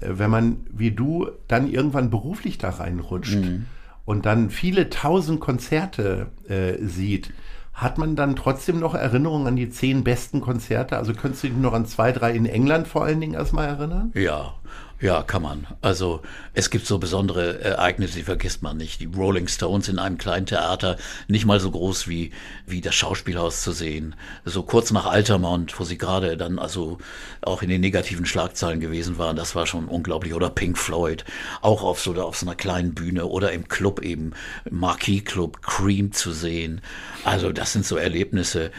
[0.00, 3.66] Äh, wenn man wie du dann irgendwann beruflich da reinrutscht mhm.
[4.04, 7.32] und dann viele tausend Konzerte äh, sieht,
[7.72, 10.96] hat man dann trotzdem noch Erinnerungen an die zehn besten Konzerte?
[10.98, 14.12] Also könntest du dich noch an zwei, drei in England vor allen Dingen erstmal erinnern?
[14.14, 14.54] Ja,
[15.02, 15.66] ja, kann man.
[15.80, 16.22] Also
[16.54, 19.00] es gibt so besondere Ereignisse, die vergisst man nicht.
[19.00, 22.30] Die Rolling Stones in einem kleinen Theater, nicht mal so groß wie,
[22.66, 24.14] wie das Schauspielhaus zu sehen.
[24.44, 26.98] So kurz nach Altamont, wo sie gerade dann also
[27.40, 30.34] auch in den negativen Schlagzeilen gewesen waren, das war schon unglaublich.
[30.34, 31.24] Oder Pink Floyd,
[31.62, 34.34] auch auf so, auf so einer kleinen Bühne oder im Club eben,
[34.70, 36.80] Marquis Club, Cream zu sehen.
[37.24, 38.70] Also das sind so Erlebnisse,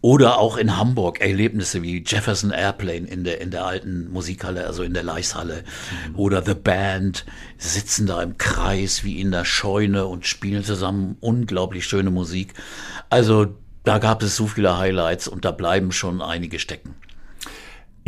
[0.00, 4.84] oder auch in Hamburg Erlebnisse wie Jefferson Airplane in der, in der alten Musikhalle, also
[4.84, 5.64] in der Leishalle.
[6.08, 6.16] Mhm.
[6.16, 7.24] Oder The Band
[7.56, 12.54] sitzen da im Kreis wie in der Scheune und spielen zusammen unglaublich schöne Musik.
[13.10, 13.54] Also
[13.84, 16.94] da gab es so viele Highlights und da bleiben schon einige stecken.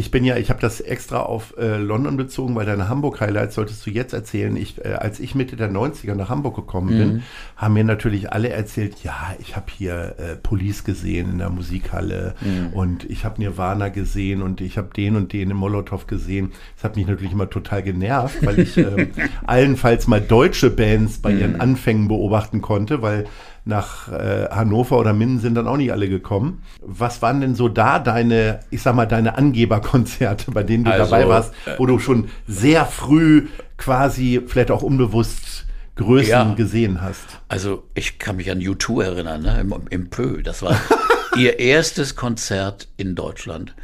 [0.01, 3.85] Ich bin ja, ich habe das extra auf äh, London bezogen, weil deine Hamburg-Highlights solltest
[3.85, 4.57] du jetzt erzählen.
[4.57, 7.23] Ich, äh, als ich Mitte der 90er nach Hamburg gekommen bin, mhm.
[7.55, 12.35] haben mir natürlich alle erzählt, ja, ich habe hier äh, Police gesehen in der Musikhalle
[12.41, 12.73] mhm.
[12.73, 16.53] und ich habe Nirvana gesehen und ich habe den und den im Molotow gesehen.
[16.77, 19.09] Das hat mich natürlich immer total genervt, weil ich äh,
[19.47, 21.61] allenfalls mal deutsche Bands bei ihren mhm.
[21.61, 23.27] Anfängen beobachten konnte, weil
[23.65, 26.63] nach äh, Hannover oder Minden sind dann auch nicht alle gekommen.
[26.81, 31.11] Was waren denn so da deine, ich sag mal, deine Angeberkonzerte, bei denen du also,
[31.11, 37.41] dabei warst, wo du schon sehr früh quasi, vielleicht auch unbewusst Größen ja, gesehen hast?
[37.49, 39.61] Also ich kann mich an U2 erinnern, ne?
[39.61, 40.43] Im, im Pö.
[40.43, 40.77] Das war
[41.37, 43.75] ihr erstes Konzert in Deutschland.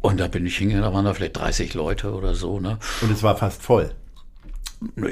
[0.00, 2.60] Und da bin ich hingegangen, da waren da vielleicht 30 Leute oder so.
[2.60, 2.78] Ne?
[3.02, 3.90] Und es war fast voll.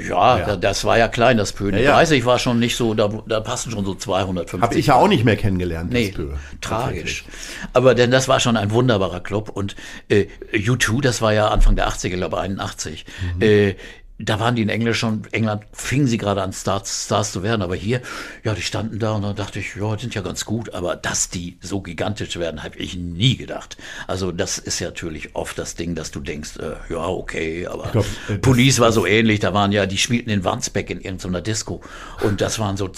[0.07, 0.55] Ja, ja.
[0.55, 1.71] das war ja klein, das Pö.
[1.71, 1.91] Ja, ja.
[1.93, 4.61] 30 war schon nicht so, da, da passen schon so 250.
[4.61, 6.33] Habe ich ja auch nicht mehr kennengelernt, nee, das Pö.
[6.61, 7.25] Tragisch.
[7.73, 9.49] Aber denn das war schon ein wunderbarer Club.
[9.49, 9.75] Und
[10.07, 13.05] äh, U2, das war ja Anfang der 80er, glaube ich, 81.
[13.35, 13.41] Mhm.
[13.41, 13.75] Äh,
[14.17, 17.61] da waren die in Englisch schon, England fingen sie gerade an, Stars, Stars zu werden,
[17.61, 18.01] aber hier,
[18.43, 20.95] ja, die standen da und dann dachte ich, ja, die sind ja ganz gut, aber
[20.95, 23.77] dass die so gigantisch werden, habe ich nie gedacht.
[24.07, 27.89] Also das ist ja natürlich oft das Ding, dass du denkst, äh, ja, okay, aber
[27.91, 31.41] glaub, äh, Police war so ähnlich, da waren ja, die spielten in Wandsbeck in irgendeiner
[31.41, 31.81] Disco
[32.21, 32.89] und das waren so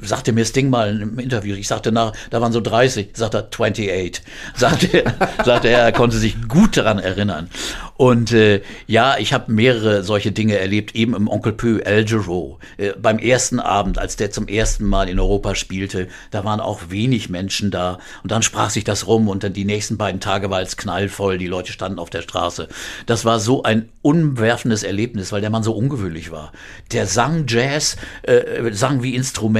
[0.00, 3.48] sagte mir Sting mal im Interview, ich sagte nach, da waren so 30, sagt er
[3.48, 4.22] 28,
[4.54, 5.04] sagte,
[5.44, 7.50] sagte er, er konnte sich gut daran erinnern.
[7.96, 12.58] Und äh, ja, ich habe mehrere solche Dinge erlebt, eben im Onkel Peu, El Giro.
[12.76, 16.90] Äh, beim ersten Abend, als der zum ersten Mal in Europa spielte, da waren auch
[16.90, 17.98] wenig Menschen da.
[18.22, 21.38] Und dann sprach sich das rum und dann die nächsten beiden Tage war es knallvoll,
[21.38, 22.68] die Leute standen auf der Straße.
[23.06, 26.52] Das war so ein umwerfendes Erlebnis, weil der Mann so ungewöhnlich war.
[26.92, 29.14] Der sang Jazz, äh, sang wie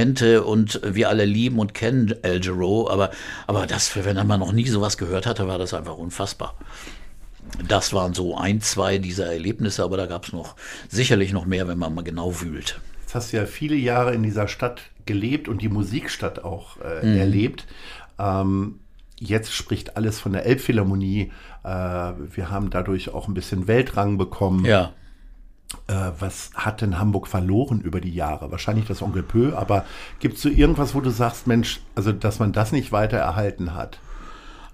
[0.09, 3.11] Instrumente und wir alle lieben und kennen El Giro, aber,
[3.47, 6.55] aber das, wenn man noch nie sowas gehört hatte, war das einfach unfassbar.
[7.67, 10.55] Das waren so ein, zwei dieser Erlebnisse, aber da gab es noch
[10.89, 12.79] sicherlich noch mehr, wenn man mal genau wühlt.
[13.01, 17.05] Jetzt hast du ja viele Jahre in dieser Stadt gelebt und die Musikstadt auch äh,
[17.05, 17.17] mhm.
[17.17, 17.67] erlebt.
[18.17, 18.79] Ähm,
[19.19, 21.31] jetzt spricht alles von der Elbphilharmonie.
[21.63, 24.65] Äh, wir haben dadurch auch ein bisschen Weltrang bekommen.
[24.65, 24.93] Ja.
[25.87, 28.51] Äh, was hat denn Hamburg verloren über die Jahre?
[28.51, 29.85] Wahrscheinlich das Onkel Pö, aber
[30.19, 33.73] gibt es so irgendwas, wo du sagst, Mensch, also dass man das nicht weiter erhalten
[33.73, 33.99] hat?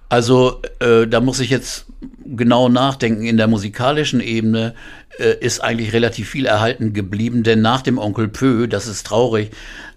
[0.08, 1.86] Also äh, da muss ich jetzt
[2.24, 3.24] genau nachdenken.
[3.24, 4.74] In der musikalischen Ebene
[5.18, 9.52] äh, ist eigentlich relativ viel erhalten geblieben, denn nach dem Onkel Pö, das ist traurig,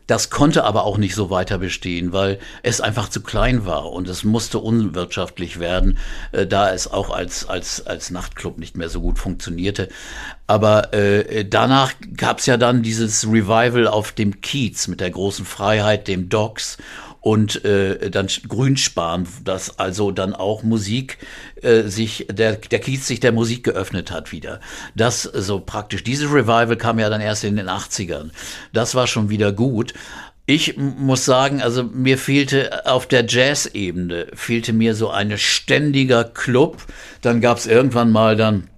[0.07, 4.07] das konnte aber auch nicht so weiter bestehen, weil es einfach zu klein war und
[4.07, 5.97] es musste unwirtschaftlich werden,
[6.31, 9.89] äh, da es auch als, als, als Nachtclub nicht mehr so gut funktionierte.
[10.47, 15.45] Aber äh, danach gab es ja dann dieses Revival auf dem Kiez mit der großen
[15.45, 16.77] Freiheit, dem Docks
[17.25, 21.17] und äh, dann Grünspan, dass also dann auch Musik
[21.63, 24.59] äh, sich, der, der Kiez sich der Musik geöffnet hat wieder.
[24.93, 26.03] Das so praktisch.
[26.03, 28.29] Diese Revival kam ja dann erst in den 80ern.
[28.73, 29.95] Das war schon wieder gut.
[30.45, 36.83] Ich muss sagen, also mir fehlte auf der Jazz-Ebene, fehlte mir so ein ständiger Club.
[37.21, 38.69] Dann gab es irgendwann mal dann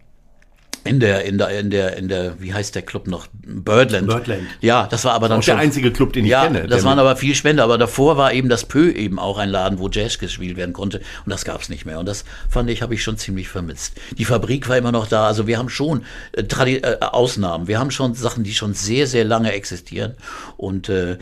[0.87, 3.27] in der, in der, in der, in der, wie heißt der Club noch?
[3.31, 4.07] Birdland.
[4.07, 4.43] Birdland.
[4.61, 5.55] Ja, das war aber dann auch schon.
[5.55, 6.67] der einzige Club, den ich ja, kenne.
[6.67, 7.63] das waren aber viel Spender.
[7.63, 10.99] Aber davor war eben das Pö eben auch ein Laden, wo Jazz gespielt werden konnte.
[11.25, 11.99] Und das gab's nicht mehr.
[11.99, 13.93] Und das fand ich, habe ich schon ziemlich vermisst.
[14.17, 15.27] Die Fabrik war immer noch da.
[15.27, 17.67] Also wir haben schon äh, Tradi äh, Ausnahmen.
[17.67, 20.15] Wir haben schon Sachen, die schon sehr, sehr lange existieren.
[20.57, 21.17] Und äh, äh,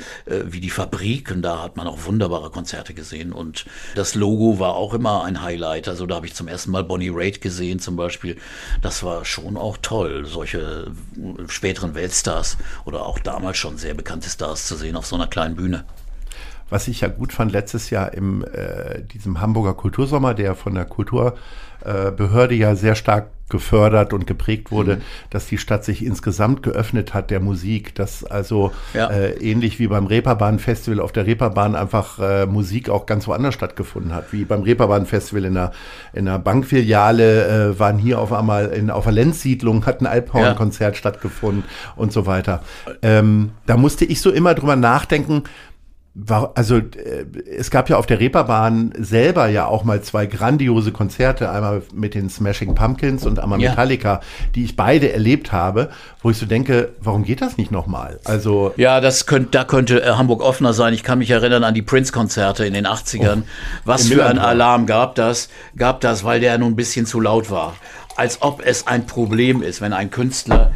[0.45, 1.32] wie die Fabrik.
[1.32, 3.32] Und da hat man auch wunderbare Konzerte gesehen.
[3.34, 5.88] Und das Logo war auch immer ein Highlight.
[5.88, 8.38] Also da habe ich zum ersten Mal Bonnie Raitt gesehen zum Beispiel.
[8.82, 10.91] Das war schon auch toll, solche
[11.48, 15.56] späteren Weltstars oder auch damals schon sehr bekannte Stars zu sehen auf so einer kleinen
[15.56, 15.86] Bühne.
[16.70, 20.86] Was ich ja gut fand letztes Jahr im äh, diesem Hamburger Kultursommer, der von der
[20.86, 21.38] Kulturbehörde
[21.86, 25.02] äh, ja sehr stark gefördert und geprägt wurde, mhm.
[25.30, 29.08] dass die Stadt sich insgesamt geöffnet hat der Musik, dass also ja.
[29.08, 33.54] äh, ähnlich wie beim Reeperbahn Festival auf der Reeperbahn einfach äh, Musik auch ganz woanders
[33.54, 35.71] stattgefunden hat, wie beim Reeperbahn Festival in der
[36.13, 40.95] in der Bankfiliale äh, waren hier auf einmal in auf der Lenzsiedlung hat ein Alphorn-Konzert
[40.95, 40.98] ja.
[40.98, 42.63] stattgefunden und so weiter.
[43.04, 45.43] Ähm, da musste ich so immer drüber nachdenken,
[46.54, 47.25] also äh,
[47.58, 52.13] es gab ja auf der Reeperbahn selber ja auch mal zwei grandiose Konzerte, einmal mit
[52.15, 53.71] den Smashing Pumpkins und einmal ja.
[53.71, 54.21] Metallica,
[54.56, 55.89] die ich beide erlebt habe,
[56.21, 58.19] wo ich so denke, warum geht das nicht nochmal?
[58.23, 60.93] Also ja, das könnte, da könnte äh, Hamburg offener sein.
[60.93, 63.41] Ich kann mich erinnern an die Prince-Konzerte in den 80ern.
[63.41, 65.49] Oh, Was für ein Alarm gab das?
[65.75, 67.73] Gab das, weil der nun ein bisschen zu laut war
[68.15, 70.71] als ob es ein Problem ist, wenn ein Künstler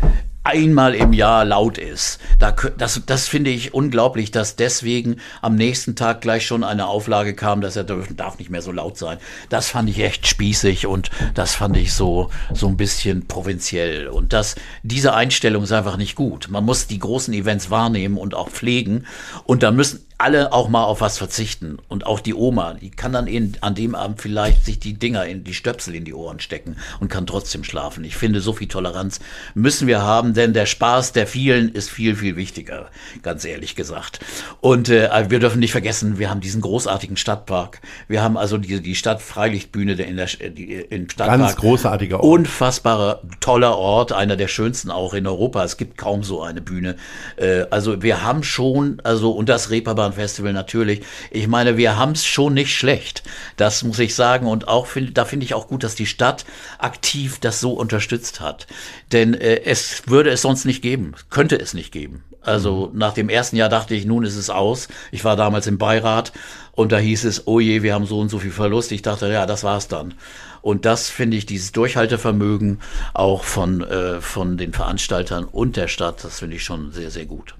[0.49, 2.19] einmal im Jahr laut ist.
[2.39, 7.35] Da, das, das finde ich unglaublich, dass deswegen am nächsten Tag gleich schon eine Auflage
[7.35, 9.17] kam, dass er darf nicht mehr so laut sein.
[9.49, 14.07] Das fand ich echt spießig und das fand ich so, so ein bisschen provinziell.
[14.07, 16.47] Und das, diese Einstellung ist einfach nicht gut.
[16.49, 19.05] Man muss die großen Events wahrnehmen und auch pflegen.
[19.45, 21.77] Und da müssen alle auch mal auf was verzichten.
[21.87, 25.25] Und auch die Oma, die kann dann in, an dem Abend vielleicht sich die Dinger
[25.25, 28.03] in die Stöpsel in die Ohren stecken und kann trotzdem schlafen.
[28.03, 29.21] Ich finde, so viel Toleranz
[29.55, 32.89] müssen wir haben, denn der Spaß der vielen ist viel, viel wichtiger,
[33.23, 34.19] ganz ehrlich gesagt.
[34.59, 37.79] Und äh, wir dürfen nicht vergessen, wir haben diesen großartigen Stadtpark.
[38.09, 41.39] Wir haben also die, die Stadtfreilichtbühne in der, die, im Stadtpark.
[41.39, 42.39] Ganz großartiger Ort.
[42.39, 45.63] Unfassbarer, toller Ort, einer der schönsten auch in Europa.
[45.63, 46.97] Es gibt kaum so eine Bühne.
[47.37, 51.01] Äh, also wir haben schon, also und das Reeperbahn Festival natürlich.
[51.31, 53.23] Ich meine, wir haben es schon nicht schlecht.
[53.57, 54.47] Das muss ich sagen.
[54.47, 56.45] Und auch find, da finde ich auch gut, dass die Stadt
[56.77, 58.67] aktiv das so unterstützt hat.
[59.11, 62.23] Denn äh, es würde es sonst nicht geben, könnte es nicht geben.
[62.41, 64.87] Also nach dem ersten Jahr dachte ich, nun ist es aus.
[65.11, 66.31] Ich war damals im Beirat
[66.71, 68.91] und da hieß es, oh je, wir haben so und so viel Verlust.
[68.91, 70.13] Ich dachte, ja, das war's dann.
[70.61, 72.79] Und das finde ich, dieses Durchhaltevermögen
[73.13, 77.25] auch von, äh, von den Veranstaltern und der Stadt, das finde ich schon sehr, sehr
[77.25, 77.55] gut.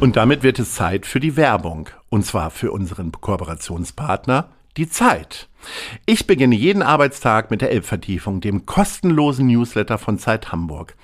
[0.00, 1.90] Und damit wird es Zeit für die Werbung.
[2.08, 5.50] Und zwar für unseren Kooperationspartner, die Zeit.
[6.06, 10.96] Ich beginne jeden Arbeitstag mit der Elbvertiefung, dem kostenlosen Newsletter von Zeit Hamburg.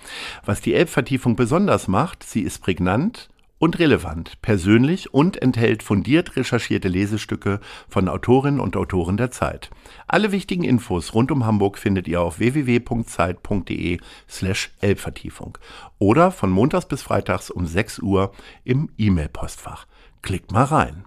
[0.46, 6.88] Was die Elbvertiefung besonders macht, sie ist prägnant, und relevant, persönlich und enthält fundiert recherchierte
[6.88, 9.70] Lesestücke von Autorinnen und Autoren der Zeit.
[10.06, 15.58] Alle wichtigen Infos rund um Hamburg findet ihr auf www.zeit.de slash Elbvertiefung
[15.98, 18.32] oder von montags bis freitags um 6 Uhr
[18.64, 19.86] im E-Mail-Postfach.
[20.22, 21.04] Klickt mal rein.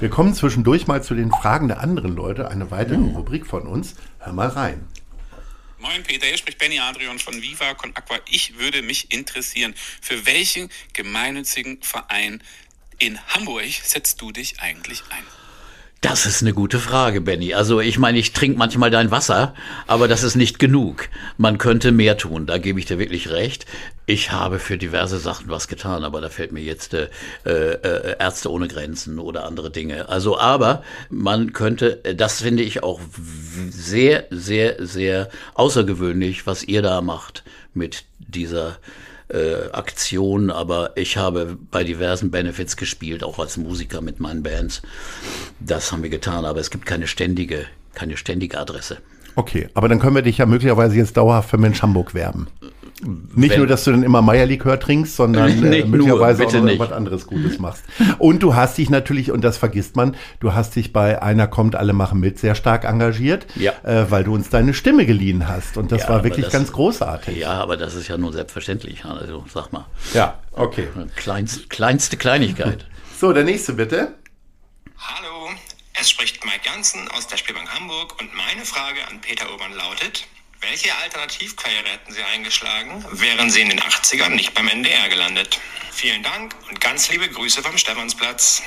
[0.00, 3.94] Wir kommen zwischendurch mal zu den Fragen der anderen Leute, eine weitere Rubrik von uns.
[4.18, 4.86] Hör mal rein.
[5.84, 8.16] Moin Peter, hier spricht Benny Adrian von Viva Con Aqua.
[8.30, 12.42] Ich würde mich interessieren, für welchen gemeinnützigen Verein
[12.98, 15.24] in Hamburg setzt du dich eigentlich ein?
[16.00, 17.52] Das ist eine gute Frage, Benny.
[17.52, 19.54] Also ich meine, ich trinke manchmal dein Wasser,
[19.86, 21.10] aber das ist nicht genug.
[21.36, 23.66] Man könnte mehr tun, da gebe ich dir wirklich recht.
[24.06, 27.08] Ich habe für diverse Sachen was getan, aber da fällt mir jetzt äh,
[27.44, 30.08] äh, Ärzte ohne Grenzen oder andere Dinge.
[30.10, 33.00] Also aber man könnte, das finde ich auch
[33.70, 38.76] sehr, sehr, sehr außergewöhnlich, was ihr da macht mit dieser
[39.28, 44.82] äh, Aktion, aber ich habe bei diversen Benefits gespielt, auch als Musiker mit meinen Bands.
[45.60, 47.64] Das haben wir getan, aber es gibt keine ständige,
[47.94, 48.98] keine ständige Adresse.
[49.34, 52.48] Okay, aber dann können wir dich ja möglicherweise jetzt dauerhaft für Mensch Hamburg werben.
[53.02, 56.78] Nicht Wenn, nur, dass du dann immer Meierlikör trinkst, sondern äh, möglicherweise nur, auch noch
[56.78, 57.82] was anderes Gutes machst.
[58.18, 61.74] Und du hast dich natürlich, und das vergisst man, du hast dich bei Einer kommt,
[61.74, 63.72] alle machen mit sehr stark engagiert, ja.
[63.82, 65.76] äh, weil du uns deine Stimme geliehen hast.
[65.76, 67.36] Und das ja, war wirklich das, ganz großartig.
[67.36, 69.04] Ja, aber das ist ja nur selbstverständlich.
[69.04, 69.86] Also sag mal.
[70.12, 70.88] Ja, okay.
[71.16, 72.86] Kleinst, kleinste Kleinigkeit.
[73.16, 74.12] So, der nächste bitte.
[74.98, 75.48] Hallo,
[75.98, 80.26] es spricht Mike Jansen aus der Spielbank Hamburg und meine Frage an Peter Urban lautet,
[80.70, 85.58] welche Alternativkarriere hätten Sie eingeschlagen, wären Sie in den 80ern nicht beim NDR gelandet?
[85.92, 88.62] Vielen Dank und ganz liebe Grüße vom Stephansplatz.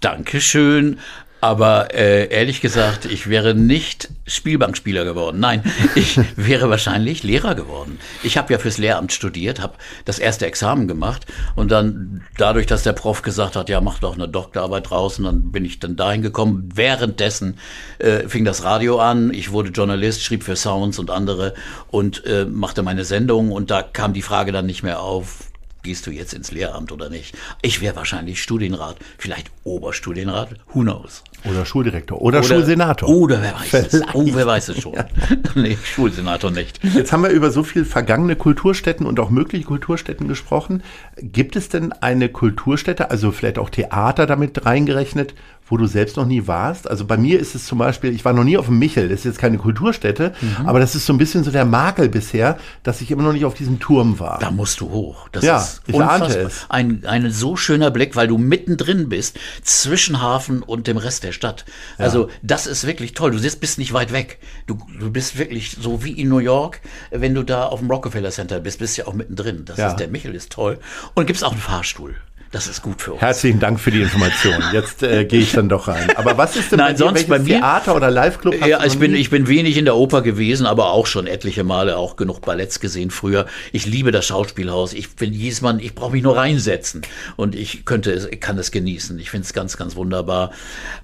[0.00, 1.00] Dankeschön.
[1.40, 5.40] Aber äh, ehrlich gesagt, ich wäre nicht Spielbankspieler geworden.
[5.40, 5.62] Nein,
[5.94, 7.98] ich wäre wahrscheinlich Lehrer geworden.
[8.22, 12.82] Ich habe ja fürs Lehramt studiert, habe das erste Examen gemacht und dann dadurch, dass
[12.82, 16.22] der Prof gesagt hat, ja, mach doch eine Doktorarbeit draußen, dann bin ich dann dahin
[16.22, 16.68] gekommen.
[16.74, 17.58] Währenddessen
[17.98, 19.32] äh, fing das Radio an.
[19.32, 21.54] Ich wurde Journalist, schrieb für Sounds und andere
[21.88, 25.47] und äh, machte meine Sendung und da kam die Frage dann nicht mehr auf,
[25.88, 27.34] gehst du jetzt ins Lehramt oder nicht?
[27.62, 31.24] Ich wäre wahrscheinlich Studienrat, vielleicht Oberstudienrat, who knows?
[31.44, 33.08] Oder Schuldirektor oder, oder Schulsenator.
[33.08, 34.02] Oder wer weiß es.
[34.12, 34.92] Oh, wer weiß es schon.
[34.98, 35.06] Ja.
[35.54, 36.82] nee, Schulsenator nicht.
[36.82, 40.82] Jetzt haben wir über so viel vergangene Kulturstätten und auch mögliche Kulturstätten gesprochen.
[41.16, 45.34] Gibt es denn eine Kulturstätte, also vielleicht auch Theater damit reingerechnet,
[45.68, 46.88] wo du selbst noch nie warst?
[46.88, 49.20] Also bei mir ist es zum Beispiel, ich war noch nie auf dem Michel, das
[49.20, 50.66] ist jetzt keine Kulturstätte, mhm.
[50.66, 53.44] aber das ist so ein bisschen so der Makel bisher, dass ich immer noch nicht
[53.44, 54.38] auf diesem Turm war.
[54.38, 55.28] Da musst du hoch.
[55.30, 56.66] Das ja, ist ich ahnte es.
[56.68, 61.32] Ein, ein so schöner Blick, weil du mittendrin bist, zwischen Hafen und dem Rest der
[61.32, 61.64] Stadt.
[61.98, 62.04] Ja.
[62.04, 63.30] Also das ist wirklich toll.
[63.30, 64.38] Du bist nicht weit weg.
[64.66, 68.30] Du, du bist wirklich so wie in New York, wenn du da auf dem Rockefeller
[68.30, 69.64] Center bist, bist ja auch mittendrin.
[69.64, 69.88] Das ja.
[69.88, 70.78] ist, der Michel ist toll.
[71.14, 72.16] Und gibt es auch einen Fahrstuhl.
[72.50, 73.20] Das ist gut für uns.
[73.20, 74.62] Herzlichen Dank für die Information.
[74.72, 76.08] Jetzt äh, gehe ich dann doch rein.
[76.16, 78.66] Aber was ist denn Nein, bei sonst bei mir, Theater oder Liveclub?
[78.66, 81.98] Ja, ich bin, ich bin wenig in der Oper gewesen, aber auch schon etliche Male
[81.98, 83.46] auch genug Balletts gesehen früher.
[83.72, 84.94] Ich liebe das Schauspielhaus.
[84.94, 87.02] Ich bin jedes Mal, ich brauche mich nur reinsetzen
[87.36, 89.18] und ich könnte es, kann es genießen.
[89.18, 90.50] Ich finde es ganz, ganz wunderbar.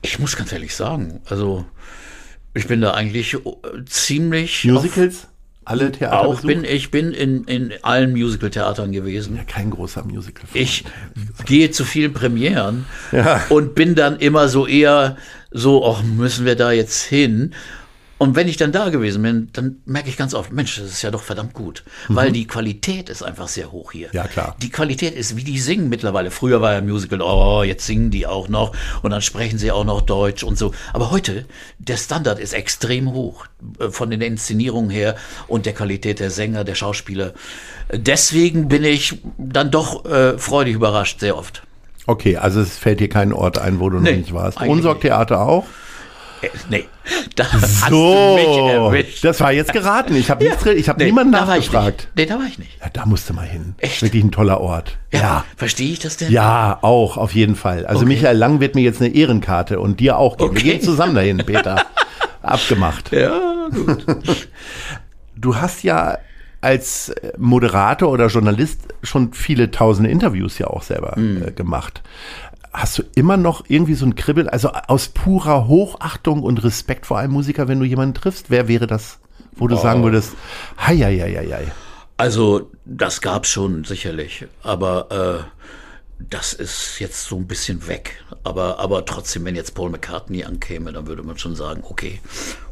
[0.00, 1.66] Ich muss ganz ehrlich sagen, also
[2.54, 3.38] ich bin da eigentlich äh,
[3.87, 4.64] ziemlich.
[4.64, 5.26] Musicals?
[5.64, 9.37] Alle Theater Auch bin ich bin in, in allen Musical-Theatern gewesen.
[9.37, 10.61] Ja, kein großer musical -Fan.
[10.61, 10.85] Ich
[11.46, 13.42] gehe zu vielen Premieren ja.
[13.48, 15.16] und bin dann immer so eher
[15.50, 17.55] so, ach, müssen wir da jetzt hin?
[18.24, 21.02] Und wenn ich dann da gewesen bin, dann merke ich ganz oft, Mensch, das ist
[21.02, 21.84] ja doch verdammt gut.
[22.08, 22.16] Mhm.
[22.16, 24.08] Weil die Qualität ist einfach sehr hoch hier.
[24.12, 24.56] Ja, klar.
[24.62, 26.30] Die Qualität ist, wie die singen mittlerweile.
[26.30, 29.84] Früher war ja Musical, oh, jetzt singen die auch noch und dann sprechen sie auch
[29.84, 30.72] noch Deutsch und so.
[30.94, 31.44] Aber heute,
[31.78, 33.44] der Standard ist extrem hoch
[33.78, 37.34] äh, von den Inszenierungen her und der Qualität der Sänger, der Schauspieler.
[37.92, 41.62] Deswegen bin ich dann doch äh, freudig überrascht, sehr oft.
[42.06, 44.62] Okay, also es fällt dir kein Ort ein, wo du nee, noch nicht warst.
[44.62, 45.66] Unsorg Theater auch?
[46.46, 46.85] Äh, nee,
[47.37, 47.44] da
[47.88, 48.92] so.
[49.22, 50.16] Das war jetzt geraten.
[50.16, 52.09] Ich habe ja, hab nee, niemanden nachgefragt.
[52.16, 52.80] Nee, da war ich nicht.
[52.80, 53.74] Ja, da musste mal hin.
[53.78, 54.02] Echt?
[54.02, 54.98] Wirklich ein toller Ort.
[55.12, 55.20] Ja.
[55.20, 55.44] ja.
[55.57, 56.30] Verstehe ich das denn?
[56.30, 57.87] Ja, auch, auf jeden Fall.
[57.87, 58.09] Also okay.
[58.09, 60.50] Michael Lang wird mir jetzt eine Ehrenkarte und dir auch geben.
[60.50, 60.64] Okay.
[60.64, 61.85] Wir gehen zusammen dahin, Peter.
[62.42, 63.12] Abgemacht.
[63.12, 64.48] Ja, gut.
[65.37, 66.18] Du hast ja
[66.61, 71.48] als Moderator oder Journalist schon viele tausende Interviews ja auch selber mm.
[71.48, 72.02] äh, gemacht
[72.74, 77.18] hast du immer noch irgendwie so ein Kribbeln, also aus purer Hochachtung und Respekt vor
[77.18, 78.50] einem Musiker, wenn du jemanden triffst?
[78.50, 79.20] Wer wäre das,
[79.52, 79.80] wo du oh.
[79.80, 80.32] sagen würdest,
[80.76, 81.72] hei, hei, hei, hei.
[82.16, 85.64] Also, das gab's schon sicherlich, aber äh,
[86.18, 88.22] das ist jetzt so ein bisschen weg.
[88.44, 92.20] Aber, aber trotzdem, wenn jetzt Paul McCartney ankäme, dann würde man schon sagen, okay,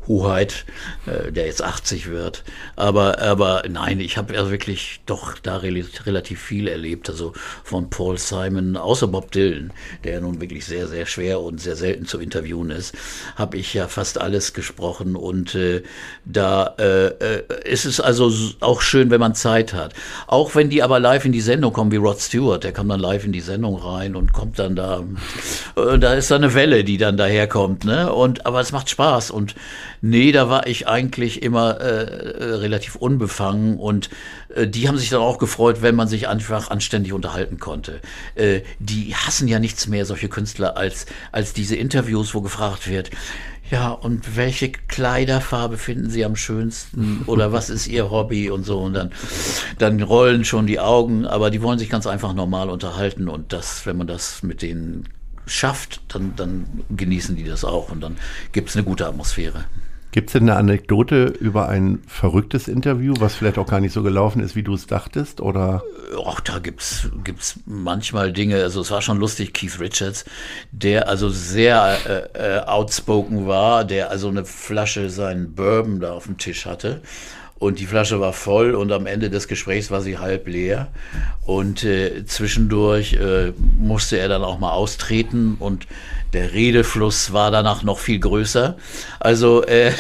[0.08, 0.64] Hoheit,
[1.06, 2.44] äh, der jetzt 80 wird.
[2.76, 7.08] Aber, aber nein, ich habe ja wirklich doch da relativ viel erlebt.
[7.08, 7.32] Also
[7.64, 9.72] von Paul Simon, außer Bob Dylan,
[10.04, 12.94] der nun wirklich sehr, sehr schwer und sehr selten zu interviewen ist,
[13.36, 15.16] habe ich ja fast alles gesprochen.
[15.16, 15.82] Und äh,
[16.24, 19.94] da äh, äh, ist es also auch schön, wenn man Zeit hat.
[20.26, 23.00] Auch wenn die aber live in die Sendung kommen, wie Rod Stewart, der kam dann
[23.00, 25.04] live in die Sendung rein und kommt dann da,
[25.76, 27.84] äh, da ist da eine Welle, die dann daherkommt.
[27.84, 28.12] Ne?
[28.12, 29.54] Und, aber es macht Spaß und
[30.04, 34.10] Nee, da war ich eigentlich immer äh, äh, relativ unbefangen und
[34.52, 38.00] äh, die haben sich dann auch gefreut, wenn man sich einfach anständig unterhalten konnte.
[38.34, 43.10] Äh, die hassen ja nichts mehr, solche Künstler, als, als diese Interviews, wo gefragt wird,
[43.70, 47.22] ja, und welche Kleiderfarbe finden Sie am schönsten?
[47.26, 48.80] Oder was ist Ihr Hobby und so?
[48.80, 49.12] Und dann,
[49.78, 53.28] dann rollen schon die Augen, aber die wollen sich ganz einfach normal unterhalten.
[53.28, 55.08] Und das, wenn man das mit denen
[55.46, 58.16] schafft, dann, dann genießen die das auch und dann
[58.50, 59.64] gibt es eine gute Atmosphäre.
[60.12, 64.02] Gibt es denn eine Anekdote über ein verrücktes Interview, was vielleicht auch gar nicht so
[64.02, 65.40] gelaufen ist, wie du es dachtest?
[65.40, 65.82] Oder?
[66.26, 68.56] Ach, da gibt's gibt's manchmal Dinge.
[68.56, 70.26] Also es war schon lustig, Keith Richards,
[70.70, 76.24] der also sehr äh, äh, outspoken war, der also eine Flasche seinen Bourbon da auf
[76.24, 77.00] dem Tisch hatte
[77.62, 80.88] und die Flasche war voll und am Ende des Gesprächs war sie halb leer
[81.46, 85.86] und äh, zwischendurch äh, musste er dann auch mal austreten und
[86.32, 88.76] der Redefluss war danach noch viel größer.
[89.20, 89.92] Also äh,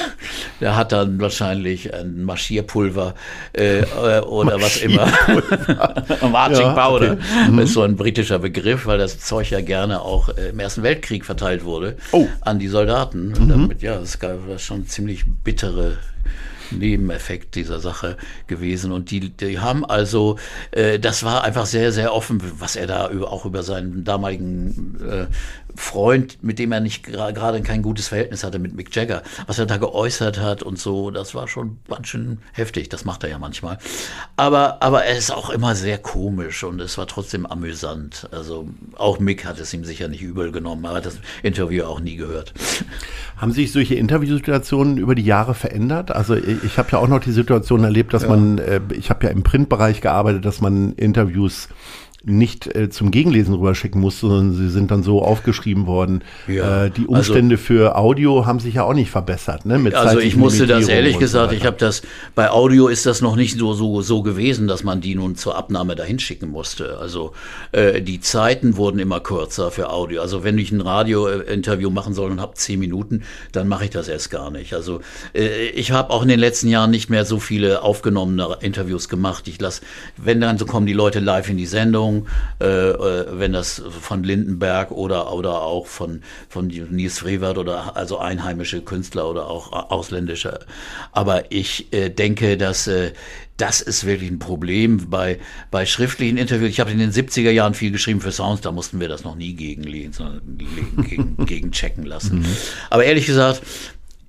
[0.60, 3.14] er hat dann wahrscheinlich ein Marschierpulver
[3.56, 5.06] äh, äh oder was immer.
[6.30, 7.50] Marching ja, Powder okay.
[7.50, 7.58] mhm.
[7.58, 11.64] ist so ein britischer Begriff, weil das Zeug ja gerne auch im Ersten Weltkrieg verteilt
[11.64, 12.26] wurde oh.
[12.40, 13.28] an die Soldaten.
[13.28, 13.48] Mhm.
[13.48, 15.98] Damit, ja, es gab schon ziemlich bittere
[16.78, 18.92] Nebeneffekt dieser Sache gewesen.
[18.92, 20.38] Und die, die haben also,
[20.70, 24.98] äh, das war einfach sehr, sehr offen, was er da über, auch über seinen damaligen
[25.00, 25.26] äh,
[25.74, 29.66] Freund, mit dem er nicht gerade kein gutes Verhältnis hatte, mit Mick Jagger, was er
[29.66, 32.88] da geäußert hat und so, das war schon ganz schön heftig.
[32.88, 33.78] Das macht er ja manchmal.
[34.36, 38.28] Aber, aber er ist auch immer sehr komisch und es war trotzdem amüsant.
[38.32, 42.16] Also auch Mick hat es ihm sicher nicht übel genommen, aber das Interview auch nie
[42.16, 42.52] gehört.
[43.36, 46.10] Haben sich solche Interviewsituationen über die Jahre verändert?
[46.10, 48.28] Also ich, habe ja auch noch die Situation erlebt, dass ja.
[48.28, 51.68] man, äh, ich habe ja im Printbereich gearbeitet, dass man Interviews
[52.24, 56.22] nicht äh, zum Gegenlesen rüberschicken musste, sondern sie sind dann so aufgeschrieben worden.
[56.46, 59.66] Ja, äh, die also Umstände also, für Audio haben sich ja auch nicht verbessert.
[59.66, 59.92] Ne?
[59.94, 62.02] Also ich musste das ehrlich gesagt, so ich habe das,
[62.34, 65.56] bei Audio ist das noch nicht so, so, so gewesen, dass man die nun zur
[65.56, 66.98] Abnahme dahin schicken musste.
[66.98, 67.32] Also
[67.72, 70.22] äh, die Zeiten wurden immer kürzer für Audio.
[70.22, 74.08] Also wenn ich ein Radiointerview machen soll und habe zehn Minuten, dann mache ich das
[74.08, 74.74] erst gar nicht.
[74.74, 75.00] Also
[75.34, 79.48] äh, ich habe auch in den letzten Jahren nicht mehr so viele aufgenommene Interviews gemacht.
[79.48, 79.82] Ich lasse,
[80.16, 82.26] wenn dann so kommen die Leute live in die Sendung, Sendung,
[82.60, 88.18] äh, äh, wenn das von Lindenberg oder, oder auch von, von Nils Frevert oder also
[88.18, 90.60] einheimische Künstler oder auch ausländische.
[91.12, 93.12] Aber ich äh, denke, dass äh,
[93.56, 95.38] das ist wirklich ein Problem bei,
[95.70, 96.70] bei schriftlichen Interviews.
[96.70, 99.36] Ich habe in den 70er Jahren viel geschrieben für Sounds, da mussten wir das noch
[99.36, 102.40] nie gegenlegen, sondern gegen, gegen checken lassen.
[102.40, 102.56] Mhm.
[102.90, 103.62] Aber ehrlich gesagt,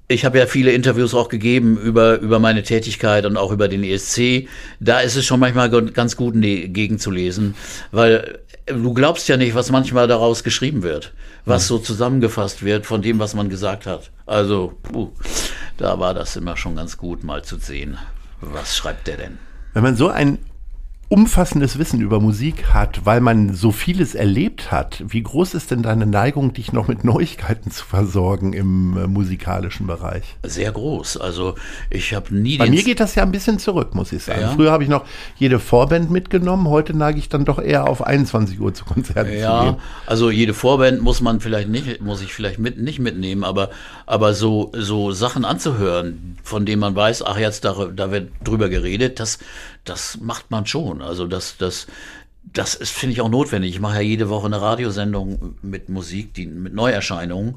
[0.08, 3.84] ich habe ja viele Interviews auch gegeben über, über meine Tätigkeit und auch über den
[3.84, 4.48] ESC.
[4.80, 7.56] Da ist es schon manchmal ganz gut, gegenzulesen,
[7.92, 11.14] weil du glaubst ja nicht, was manchmal daraus geschrieben wird,
[11.46, 14.12] was so zusammengefasst wird von dem, was man gesagt hat.
[14.26, 15.12] Also, puh,
[15.78, 17.98] da war das immer schon ganz gut, mal zu sehen.
[18.42, 19.38] Was schreibt der denn?
[19.74, 20.38] Wenn man so ein
[21.14, 25.04] umfassendes Wissen über Musik hat, weil man so vieles erlebt hat.
[25.08, 29.86] Wie groß ist denn deine Neigung, dich noch mit Neuigkeiten zu versorgen im äh, musikalischen
[29.86, 30.24] Bereich?
[30.42, 31.18] Sehr groß.
[31.18, 31.54] Also
[31.92, 32.58] ich habe nie.
[32.58, 34.42] Bei mir geht das ja ein bisschen zurück, muss ich sagen.
[34.42, 34.50] Ja.
[34.54, 35.06] Früher habe ich noch
[35.38, 36.68] jede Vorband mitgenommen.
[36.68, 39.76] Heute neige ich dann doch eher auf 21 Uhr zu Konzerten ja, zu gehen.
[40.08, 43.70] also jede Vorband muss man vielleicht nicht, muss ich vielleicht mit, nicht mitnehmen, aber
[44.06, 48.70] aber so so Sachen anzuhören, von denen man weiß, ach jetzt da, da wird drüber
[48.70, 49.40] geredet, das
[49.84, 51.02] das macht man schon.
[51.02, 51.88] Also das, das,
[52.44, 53.72] das ist, finde ich, auch notwendig.
[53.72, 57.56] Ich mache ja jede Woche eine Radiosendung mit Musik, die, mit Neuerscheinungen.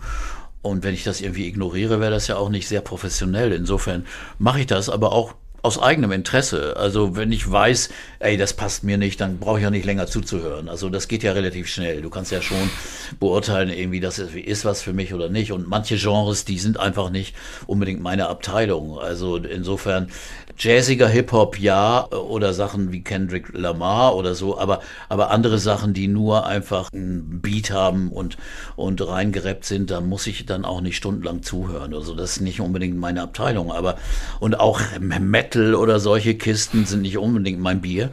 [0.63, 3.53] Und wenn ich das irgendwie ignoriere, wäre das ja auch nicht sehr professionell.
[3.53, 4.05] Insofern
[4.39, 6.77] mache ich das, aber auch aus eigenem Interesse.
[6.77, 7.89] Also wenn ich weiß,
[8.21, 10.69] ey, das passt mir nicht, dann brauche ich ja nicht länger zuzuhören.
[10.69, 12.03] Also das geht ja relativ schnell.
[12.03, 12.71] Du kannst ja schon
[13.19, 15.53] beurteilen, irgendwie, das ist, ist was für mich oder nicht.
[15.53, 17.35] Und manche Genres, die sind einfach nicht
[17.67, 18.99] unbedingt meine Abteilung.
[18.99, 20.11] Also insofern
[20.59, 26.09] jazziger Hip-Hop ja oder Sachen wie Kendrick Lamar oder so, aber, aber andere Sachen, die
[26.09, 28.37] nur einfach einen Beat haben und,
[28.75, 31.95] und reingerappt sind, da muss ich dann auch nicht stundenlang zuhören.
[31.95, 33.97] Also das ist nicht unbedingt meine Abteilung, aber
[34.41, 38.11] und auch Metal oder solche Kisten sind nicht unbedingt mein Bier.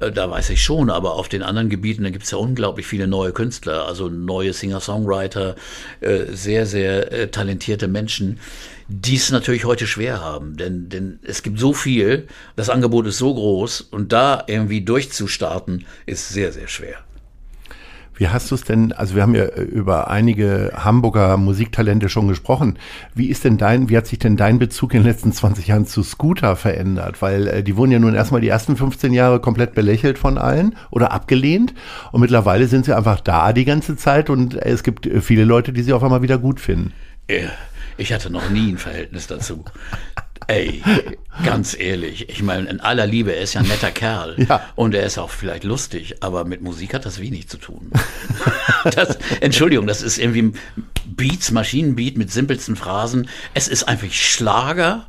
[0.00, 2.86] Äh, da weiß ich schon, aber auf den anderen Gebieten, da gibt es ja unglaublich
[2.86, 5.56] viele neue Künstler, also neue Singer-Songwriter,
[6.00, 8.38] äh, sehr, sehr äh, talentierte Menschen
[8.88, 12.26] die es natürlich heute schwer haben, denn, denn es gibt so viel,
[12.56, 16.96] das Angebot ist so groß und da irgendwie durchzustarten ist sehr, sehr schwer.
[18.16, 22.76] Wie hast du es denn, also wir haben ja über einige Hamburger Musiktalente schon gesprochen.
[23.14, 25.86] Wie ist denn dein, wie hat sich denn dein Bezug in den letzten 20 Jahren
[25.86, 27.22] zu Scooter verändert?
[27.22, 30.74] Weil äh, die wurden ja nun erstmal die ersten 15 Jahre komplett belächelt von allen
[30.90, 31.74] oder abgelehnt
[32.10, 35.72] und mittlerweile sind sie einfach da die ganze Zeit und es gibt äh, viele Leute,
[35.72, 36.92] die sie auf einmal wieder gut finden.
[37.30, 37.50] Ja.
[37.98, 39.64] Ich hatte noch nie ein Verhältnis dazu.
[40.46, 40.82] Ey,
[41.44, 44.64] ganz ehrlich, ich meine, in aller Liebe, er ist ja ein netter Kerl ja.
[44.76, 47.90] und er ist auch vielleicht lustig, aber mit Musik hat das wenig zu tun.
[48.94, 50.52] Das, Entschuldigung, das ist irgendwie
[51.04, 53.28] Beats, Maschinenbeat mit simpelsten Phrasen.
[53.52, 55.08] Es ist einfach Schlager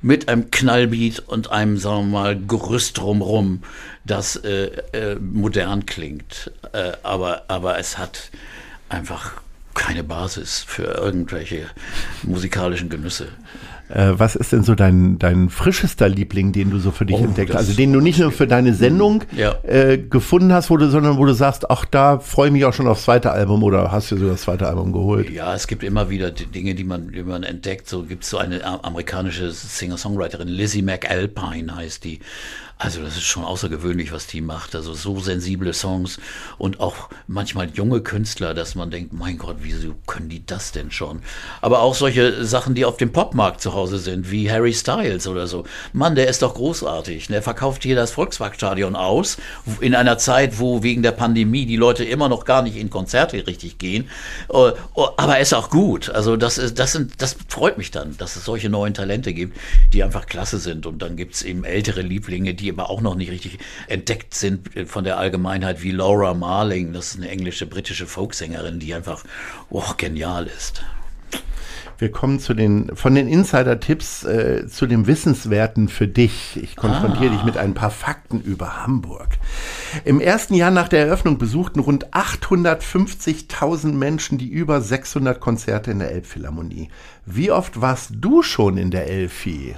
[0.00, 3.62] mit einem Knallbeat und einem, sagen wir mal, Gerüst drumrum,
[4.04, 6.50] das äh, äh, modern klingt.
[6.72, 8.30] Äh, aber, aber es hat
[8.88, 9.34] einfach
[9.74, 11.66] keine Basis für irgendwelche
[12.22, 13.28] musikalischen Genüsse.
[13.88, 17.24] Äh, was ist denn so dein, dein frischester Liebling, den du so für dich oh,
[17.24, 17.58] entdeckt hast?
[17.58, 19.54] Also den du nicht nur für deine Sendung ja.
[19.64, 22.72] äh, gefunden hast, wo du, sondern wo du sagst, ach, da freue ich mich auch
[22.72, 25.28] schon aufs zweite Album oder hast du so das zweite Album geholt?
[25.30, 27.86] Ja, es gibt immer wieder Dinge, die man, die man entdeckt.
[27.88, 32.20] So gibt es so eine amerikanische Singer-Songwriterin, Lizzie McAlpine heißt die.
[32.82, 34.74] Also das ist schon außergewöhnlich, was die macht.
[34.74, 36.18] Also so sensible Songs
[36.58, 40.90] und auch manchmal junge Künstler, dass man denkt, mein Gott, wieso können die das denn
[40.90, 41.22] schon?
[41.60, 45.46] Aber auch solche Sachen, die auf dem Popmarkt zu Hause sind, wie Harry Styles oder
[45.46, 45.62] so.
[45.92, 47.28] Mann, der ist doch großartig.
[47.28, 49.36] Der verkauft hier das Volkswagenstadion aus,
[49.80, 53.46] in einer Zeit, wo wegen der Pandemie die Leute immer noch gar nicht in Konzerte
[53.46, 54.08] richtig gehen.
[54.48, 56.10] Äh, oh, aber er ist auch gut.
[56.10, 59.56] Also das, ist, das, sind, das freut mich dann, dass es solche neuen Talente gibt,
[59.92, 60.84] die einfach klasse sind.
[60.84, 63.58] Und dann gibt es eben ältere Lieblinge, die aber auch noch nicht richtig
[63.88, 66.92] entdeckt sind von der Allgemeinheit, wie Laura Marling.
[66.92, 69.24] Das ist eine englische, britische Folksängerin, die einfach
[69.70, 70.82] oh, genial ist.
[72.02, 76.58] Wir kommen zu den, von den Insider-Tipps äh, zu dem Wissenswerten für dich.
[76.60, 77.36] Ich konfrontiere ah.
[77.36, 79.28] dich mit ein paar Fakten über Hamburg.
[80.04, 86.00] Im ersten Jahr nach der Eröffnung besuchten rund 850.000 Menschen die über 600 Konzerte in
[86.00, 86.88] der Elbphilharmonie.
[87.24, 89.76] Wie oft warst du schon in der Elfi?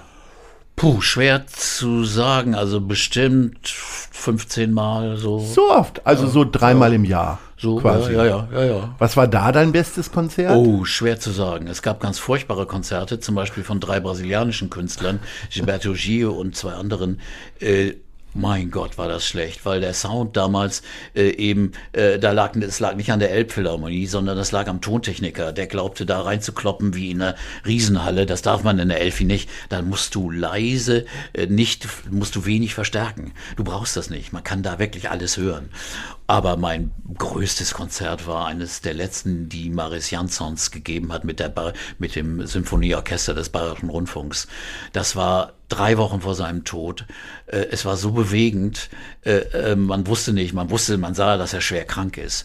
[0.77, 2.55] Puh, schwer zu sagen.
[2.55, 5.39] Also bestimmt 15 Mal so.
[5.39, 6.97] So oft, also ja, so dreimal ja.
[6.97, 7.39] im Jahr.
[7.57, 8.13] So, quasi.
[8.13, 10.55] Ja, ja, ja, ja, Was war da dein bestes Konzert?
[10.55, 11.67] Oh, schwer zu sagen.
[11.67, 15.21] Es gab ganz furchtbare Konzerte, zum Beispiel von drei brasilianischen Künstlern,
[15.51, 17.21] Gilberto Gio und zwei anderen.
[17.61, 17.95] Äh,
[18.35, 20.83] mein Gott, war das schlecht, weil der Sound damals
[21.15, 24.81] äh, eben, äh, da lag, es lag nicht an der Elbphilharmonie, sondern das lag am
[24.81, 25.53] Tontechniker.
[25.53, 28.27] Der glaubte da reinzukloppen wie in einer Riesenhalle.
[28.27, 29.49] Das darf man in der Elfi nicht.
[29.69, 33.33] Dann musst du leise, äh, nicht, musst du wenig verstärken.
[33.57, 34.33] Du brauchst das nicht.
[34.33, 35.71] Man kann da wirklich alles hören.
[36.27, 41.51] Aber mein größtes Konzert war eines der letzten, die Maris Jansons gegeben hat mit, der
[41.51, 44.49] ba mit dem Symphonieorchester des Bayerischen Rundfunks.
[44.93, 47.07] Das war drei Wochen vor seinem Tod.
[47.47, 48.91] Äh, es war so bewegend.
[49.23, 49.39] Äh,
[49.73, 52.45] äh, man wusste nicht, man wusste, man sah, dass er schwer krank ist.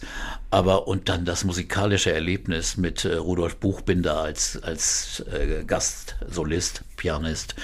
[0.50, 5.24] Aber und dann das musikalische Erlebnis mit Rudolf Buchbinder als, als
[5.66, 7.54] Gastsolist, Pianist.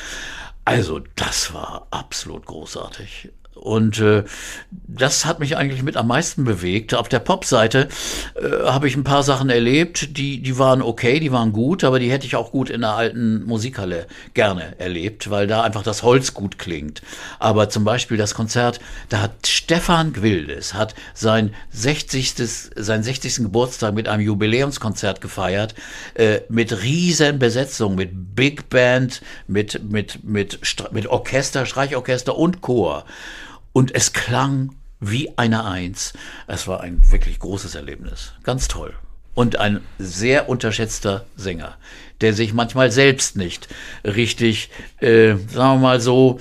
[0.65, 3.31] Also das war absolut großartig.
[3.57, 4.23] Und äh,
[4.71, 6.95] das hat mich eigentlich mit am meisten bewegt.
[6.95, 7.89] Auf der Pop-Seite
[8.35, 11.99] äh, habe ich ein paar Sachen erlebt, die, die waren okay, die waren gut, aber
[11.99, 16.03] die hätte ich auch gut in der alten Musikhalle gerne erlebt, weil da einfach das
[16.03, 17.03] Holz gut klingt.
[17.39, 18.79] Aber zum Beispiel das Konzert,
[19.09, 22.35] da hat Stefan Gwildes hat sein 60.
[22.77, 23.37] sein 60.
[23.37, 25.75] Geburtstag mit einem Jubiläumskonzert gefeiert,
[26.15, 30.61] äh, mit riesen Besetzung, mit Big Band, mit, mit, mit,
[30.93, 33.05] mit Orchester, Streichorchester und Chor.
[33.77, 36.15] Und es klang wie eine Eins.
[36.47, 38.33] Es war ein wirklich großes Erlebnis.
[38.43, 38.95] Ganz toll.
[39.35, 41.77] Und ein sehr unterschätzter Sänger,
[42.23, 43.69] der sich manchmal selbst nicht
[44.03, 44.71] richtig,
[45.01, 46.41] äh, sagen wir mal so,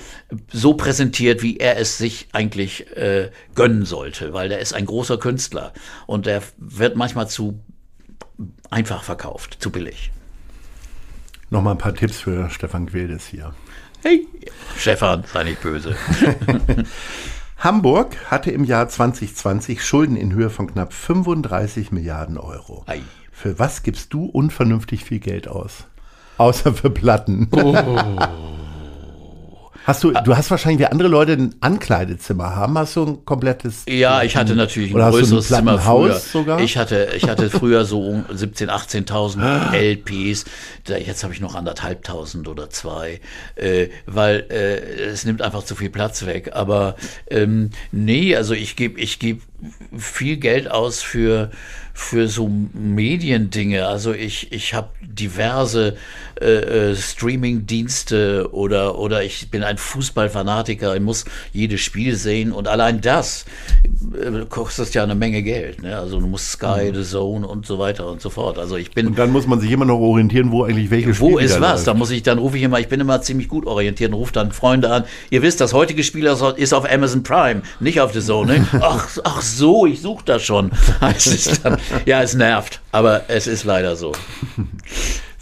[0.50, 5.18] so präsentiert, wie er es sich eigentlich äh, gönnen sollte, weil der ist ein großer
[5.18, 5.74] Künstler
[6.06, 7.60] und der wird manchmal zu
[8.70, 10.10] einfach verkauft, zu billig.
[11.50, 13.54] Nochmal ein paar Tipps für Stefan Gwildes hier.
[14.06, 14.24] Hey,
[14.76, 15.96] Stefan, sei nicht böse.
[17.58, 22.84] Hamburg hatte im Jahr 2020 Schulden in Höhe von knapp 35 Milliarden Euro.
[22.86, 23.02] Ei.
[23.32, 25.86] Für was gibst du unvernünftig viel Geld aus?
[26.38, 27.48] Außer für Platten.
[27.50, 27.74] Oh.
[29.86, 33.84] Hast du, du hast wahrscheinlich, wie andere Leute ein Ankleidezimmer haben, hast du ein komplettes.
[33.88, 36.18] Ja, ich hatte natürlich ein größeres ein Zimmer früher.
[36.18, 36.58] Sogar?
[36.58, 40.44] Ich hatte, ich hatte früher so 17, 18.000 LPs.
[40.88, 43.20] Jetzt habe ich noch anderthalbtausend oder zwei,
[43.54, 46.50] äh, weil äh, es nimmt einfach zu viel Platz weg.
[46.54, 46.96] Aber
[47.30, 49.42] ähm, nee, also ich gebe, ich gebe
[49.96, 51.50] viel Geld aus für
[51.96, 53.86] für so Mediendinge.
[53.86, 55.96] Also ich, ich habe diverse
[56.38, 62.68] äh, äh, Streaming-Dienste oder, oder ich bin ein Fußballfanatiker, ich muss jedes Spiel sehen und
[62.68, 63.46] allein das
[64.14, 65.82] äh, kostet ja eine Menge Geld.
[65.82, 65.96] Ne?
[65.96, 66.96] Also du musst Sky, mhm.
[66.96, 68.58] The Zone und so weiter und so fort.
[68.58, 69.06] Also ich bin.
[69.06, 71.84] Und dann muss man sich immer noch orientieren, wo eigentlich welche Spiele Wo ist was?
[71.84, 74.34] Da muss ich, dann rufe ich immer, ich bin immer ziemlich gut orientiert und rufe
[74.34, 75.04] dann Freunde an.
[75.30, 78.58] Ihr wisst, das heutige Spiel ist auf Amazon Prime, nicht auf The Zone.
[78.58, 78.68] Ne?
[78.82, 80.70] ach, ach so, ich suche das schon.
[81.00, 81.78] Es dann.
[82.04, 84.12] Ja, es nervt, aber es ist leider so.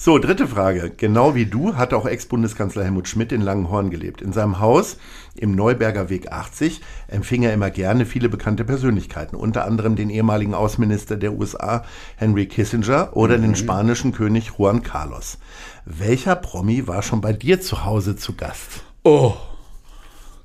[0.04, 0.92] So, dritte Frage.
[0.94, 4.20] Genau wie du hat auch Ex-Bundeskanzler Helmut Schmidt in Langenhorn gelebt.
[4.20, 4.98] In seinem Haus
[5.34, 10.52] im Neuberger Weg 80 empfing er immer gerne viele bekannte Persönlichkeiten, unter anderem den ehemaligen
[10.52, 11.86] Außenminister der USA
[12.16, 13.42] Henry Kissinger oder mhm.
[13.42, 15.38] den spanischen König Juan Carlos.
[15.86, 18.84] Welcher Promi war schon bei dir zu Hause zu Gast?
[19.04, 19.32] Oh,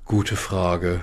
[0.06, 1.02] gute Frage.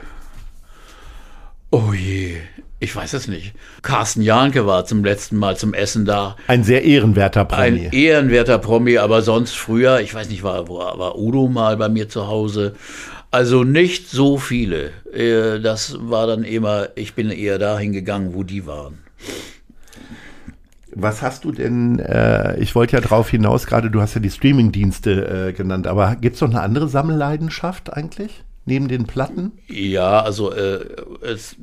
[1.78, 2.38] Oh je,
[2.80, 3.52] ich weiß es nicht.
[3.82, 6.36] Carsten Janke war zum letzten Mal zum Essen da.
[6.46, 7.62] Ein sehr ehrenwerter Promi.
[7.62, 12.08] Ein ehrenwerter Promi, aber sonst früher, ich weiß nicht, war, war Udo mal bei mir
[12.08, 12.76] zu Hause.
[13.30, 14.92] Also nicht so viele.
[15.12, 19.00] Äh, das war dann immer, ich bin eher dahin gegangen, wo die waren.
[20.94, 24.30] Was hast du denn, äh, ich wollte ja drauf hinaus, gerade du hast ja die
[24.30, 28.45] Streaming-Dienste äh, genannt, aber gibt es noch eine andere Sammelleidenschaft eigentlich?
[28.66, 29.52] Neben den Platten?
[29.68, 30.84] Ja, also äh,
[31.22, 31.56] es,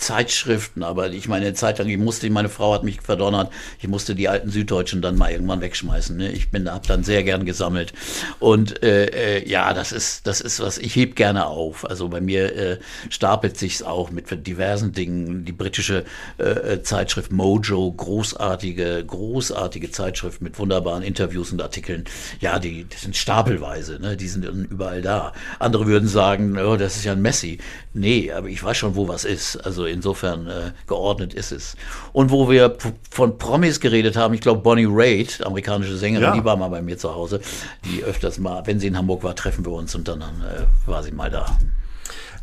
[0.00, 3.88] Zeitschriften, aber ich meine, eine Zeit lang, ich musste, meine Frau hat mich verdonnert, ich
[3.88, 6.16] musste die alten Süddeutschen dann mal irgendwann wegschmeißen.
[6.16, 6.32] Ne?
[6.32, 7.92] Ich bin, hab dann sehr gern gesammelt.
[8.38, 11.88] Und äh, äh, ja, das ist, das ist was, ich heb gerne auf.
[11.88, 12.78] Also bei mir äh,
[13.10, 15.44] stapelt sich's auch mit diversen Dingen.
[15.44, 16.04] Die britische
[16.38, 22.04] äh, äh, Zeitschrift Mojo, großartige, großartige Zeitschrift mit wunderbaren Interviews und Artikeln.
[22.40, 24.16] Ja, die, die sind stapelweise, ne?
[24.16, 25.32] die sind überall da.
[25.58, 27.58] Andere würden sagen, oh, das ist ja ein Messi.
[27.92, 29.56] Nee, aber ich weiß schon, wo was ist.
[29.56, 31.76] Also insofern äh, geordnet ist es.
[32.12, 32.76] Und wo wir
[33.10, 36.32] von Promis geredet haben, ich glaube Bonnie Raitt, amerikanische Sängerin, ja.
[36.34, 37.40] die war mal bei mir zu Hause,
[37.84, 41.02] die öfters mal, wenn sie in Hamburg war, treffen wir uns und dann äh, war
[41.02, 41.58] sie mal da.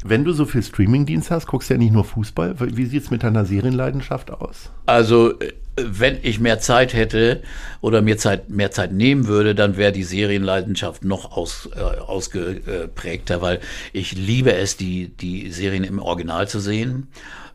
[0.04, 2.56] Wenn du so viel Streamingdienst hast, guckst du ja nicht nur Fußball.
[2.60, 4.70] Wie sieht es mit deiner Serienleidenschaft aus?
[4.86, 7.44] Also, äh, wenn ich mehr Zeit hätte
[7.82, 13.42] oder mir Zeit, mehr Zeit nehmen würde, dann wäre die Serienleidenschaft noch aus, äh, ausgeprägter,
[13.42, 13.60] weil
[13.94, 17.08] ich liebe es, die, die Serien im Original zu sehen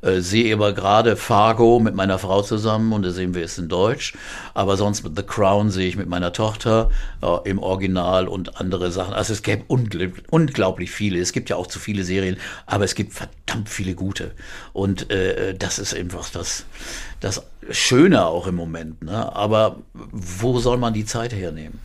[0.02, 3.68] äh, sehe aber gerade Fargo mit meiner Frau zusammen und da sehen wir es in
[3.68, 4.14] Deutsch.
[4.52, 6.90] Aber sonst mit The Crown sehe ich mit meiner Tochter
[7.22, 9.14] äh, im Original und andere Sachen.
[9.14, 11.20] Also es gäbe ungl unglaublich viele.
[11.20, 12.36] Es gibt ja auch zu viele Serien,
[12.66, 14.32] aber es gibt verdammt viele gute.
[14.72, 16.64] Und äh, das ist einfach das,
[17.20, 19.02] das Schöne auch im Moment.
[19.02, 19.34] Ne?
[19.34, 21.78] Aber wo soll man die Zeit hernehmen?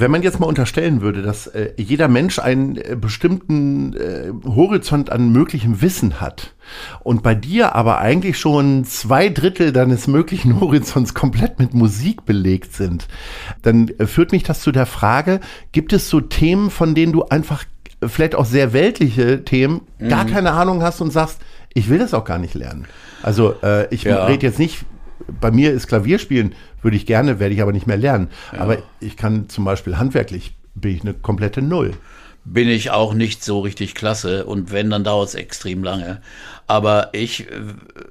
[0.00, 5.10] Wenn man jetzt mal unterstellen würde, dass äh, jeder Mensch einen äh, bestimmten äh, Horizont
[5.10, 6.54] an möglichem Wissen hat
[7.00, 12.74] und bei dir aber eigentlich schon zwei Drittel deines möglichen Horizonts komplett mit Musik belegt
[12.74, 13.08] sind,
[13.62, 15.40] dann äh, führt mich das zu der Frage,
[15.72, 17.64] gibt es so Themen, von denen du einfach
[18.06, 20.08] vielleicht auch sehr weltliche Themen mhm.
[20.08, 21.40] gar keine Ahnung hast und sagst,
[21.74, 22.86] ich will das auch gar nicht lernen.
[23.22, 24.26] Also äh, ich ja.
[24.26, 24.84] rede jetzt nicht
[25.40, 28.28] bei mir ist Klavierspielen, würde ich gerne, werde ich aber nicht mehr lernen.
[28.52, 28.60] Ja.
[28.60, 31.94] Aber ich kann zum Beispiel handwerklich, bin ich eine komplette Null
[32.52, 36.22] bin ich auch nicht so richtig klasse und wenn, dann dauert es extrem lange.
[36.70, 37.52] Aber ich äh,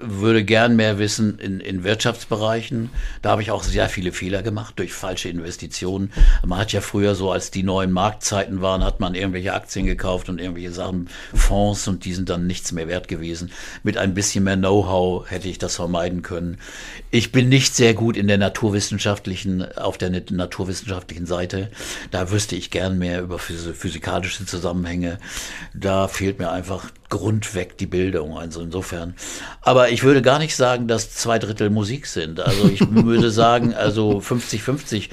[0.02, 2.90] würde gern mehr wissen in, in Wirtschaftsbereichen.
[3.22, 6.12] Da habe ich auch sehr viele Fehler gemacht durch falsche Investitionen.
[6.44, 10.28] Man hat ja früher so, als die neuen Marktzeiten waren, hat man irgendwelche Aktien gekauft
[10.28, 13.52] und irgendwelche Sachen, Fonds und die sind dann nichts mehr wert gewesen.
[13.84, 16.58] Mit ein bisschen mehr Know-how hätte ich das vermeiden können.
[17.12, 21.70] Ich bin nicht sehr gut in der naturwissenschaftlichen, auf der naturwissenschaftlichen Seite.
[22.10, 25.20] Da wüsste ich gern mehr über physikalische Zusammenhänge.
[25.76, 28.38] Da fehlt mir einfach grundweg die Bildung.
[28.48, 29.14] Also insofern.
[29.62, 32.40] Aber ich würde gar nicht sagen, dass zwei Drittel Musik sind.
[32.40, 35.10] Also ich würde sagen, also 50-50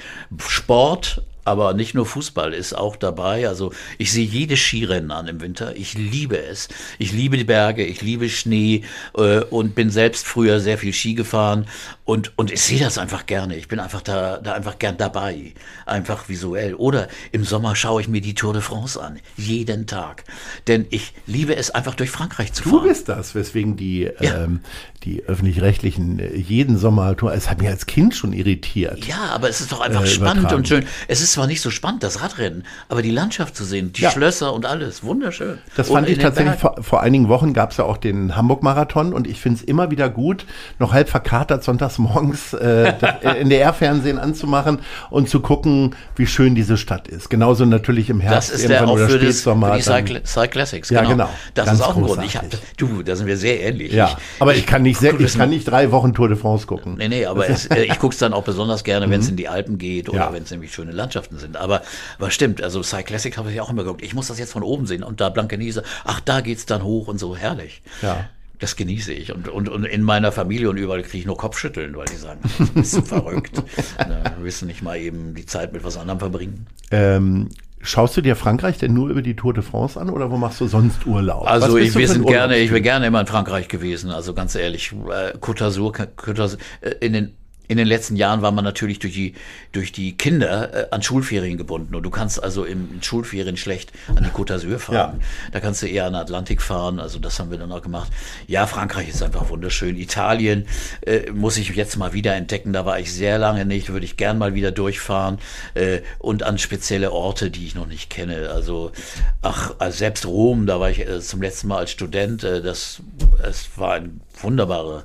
[0.49, 3.49] Sport, aber nicht nur Fußball ist auch dabei.
[3.49, 5.76] Also ich sehe jedes Skirennen an im Winter.
[5.76, 6.68] Ich liebe es.
[6.99, 8.82] Ich liebe die Berge, ich liebe Schnee
[9.16, 11.66] äh, und bin selbst früher sehr viel Ski gefahren
[12.05, 13.57] und, und ich sehe das einfach gerne.
[13.57, 15.55] Ich bin einfach da, da einfach gern dabei.
[15.86, 16.74] Einfach visuell.
[16.74, 19.20] Oder im Sommer schaue ich mir die Tour de France an.
[19.36, 20.24] Jeden Tag.
[20.66, 22.82] Denn ich liebe es einfach durch Frankreich zu fahren.
[22.82, 24.45] Du bist das, weswegen die, ja.
[24.45, 24.61] ähm,
[25.05, 29.07] die öffentlich-rechtlichen äh, jeden Sommer, es hat mich als Kind schon irritiert.
[29.07, 30.84] Ja, aber es ist doch einfach äh, spannend und schön.
[31.09, 34.11] Es ist zwar nicht so spannend, das Radrennen, aber die Landschaft zu sehen, die ja.
[34.11, 35.59] Schlösser und alles, wunderschön.
[35.76, 39.26] Das fand ich tatsächlich, vor, vor, einigen Wochen gab es ja auch den Hamburg-Marathon und
[39.26, 40.47] ich finde es immer wieder gut,
[40.78, 42.95] noch halb verkatert sonntags morgens äh,
[43.41, 44.80] in der R-Fernsehen anzumachen
[45.11, 47.30] und zu gucken, wie schön diese Stadt ist.
[47.30, 49.18] Genauso natürlich im Herbst das ist der, oder für.
[49.18, 51.03] Das, für die Cycle, Classics, genau.
[51.03, 51.30] Ja, genau.
[51.55, 52.24] Das Ganz ist auch ein Grund.
[52.24, 52.45] Ich hab,
[52.76, 53.93] du, da sind wir sehr ähnlich.
[53.93, 56.66] Ja, ich, aber ich kann nicht sehr, ich kann nicht drei Wochen Tour de France
[56.66, 56.95] gucken.
[56.97, 59.32] Nee, nee, aber es, äh, ich gucke es dann auch besonders gerne, wenn es mhm.
[59.32, 60.32] in die Alpen geht oder ja.
[60.32, 60.93] wenn es nämlich schöne
[61.25, 61.57] Landschaften sind.
[61.57, 61.83] Aber
[62.18, 64.03] was stimmt, also Cyclassic habe ich auch immer geguckt.
[64.03, 67.09] Ich muss das jetzt von oben sehen und da Blankenese, ach, da geht's dann hoch
[67.09, 67.83] und so herrlich.
[68.03, 68.29] Ja.
[68.61, 69.33] Das genieße ich.
[69.35, 72.41] Und, und, und in meiner Familie und überall kriege ich nur Kopfschütteln, weil die sagen,
[72.75, 73.62] bist du verrückt.
[73.99, 76.66] Na, willst du nicht mal eben die Zeit mit was anderem verbringen?
[76.91, 77.49] Ähm,
[77.87, 80.59] Schaust du dir Frankreich denn nur über die Tour de France an oder wo machst
[80.59, 81.47] du sonst Urlaub?
[81.47, 84.11] Also ich, wir sind gerne, ich wäre gerne immer in Frankreich gewesen.
[84.11, 87.35] Also ganz ehrlich, äh, Côte d'Azur, Côte d'Azur, äh, in den
[87.67, 89.35] in den letzten Jahren war man natürlich durch die,
[89.73, 91.95] durch die Kinder äh, an Schulferien gebunden.
[91.95, 94.95] Und du kannst also im Schulferien schlecht an die Côte d'Azur fahren.
[94.95, 95.15] Ja.
[95.53, 97.01] Da kannst du eher an den Atlantik fahren.
[97.01, 98.11] Also das haben wir dann auch gemacht.
[98.47, 99.97] Ja, Frankreich ist einfach wunderschön.
[99.97, 100.67] Italien
[101.03, 102.73] äh, muss ich jetzt mal wieder entdecken.
[102.73, 103.91] Da war ich sehr lange nicht.
[103.91, 105.39] Würde ich gern mal wieder durchfahren.
[105.75, 108.51] Äh, und an spezielle Orte, die ich noch nicht kenne.
[108.51, 108.93] Also,
[109.41, 112.45] ach, also selbst Rom, da war ich äh, zum letzten Mal als Student.
[112.45, 113.01] Äh, das,
[113.43, 115.05] es war ein wunderbarer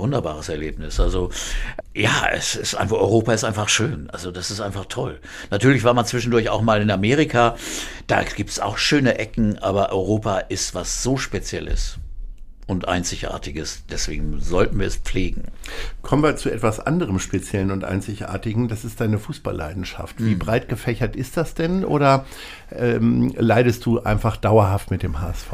[0.00, 0.98] wunderbares Erlebnis.
[0.98, 1.30] Also
[1.94, 4.10] ja, es ist einfach, Europa ist einfach schön.
[4.10, 5.20] Also das ist einfach toll.
[5.50, 7.56] Natürlich war man zwischendurch auch mal in Amerika.
[8.06, 11.98] Da gibt es auch schöne Ecken, aber Europa ist was so Spezielles
[12.70, 13.84] und Einzigartiges.
[13.90, 15.48] Deswegen sollten wir es pflegen.
[16.02, 18.68] Kommen wir zu etwas anderem Speziellen und Einzigartigen.
[18.68, 20.16] Das ist deine Fußballleidenschaft.
[20.18, 20.38] Wie mhm.
[20.38, 21.84] breit gefächert ist das denn?
[21.84, 22.24] Oder
[22.70, 25.48] ähm, leidest du einfach dauerhaft mit dem HSV?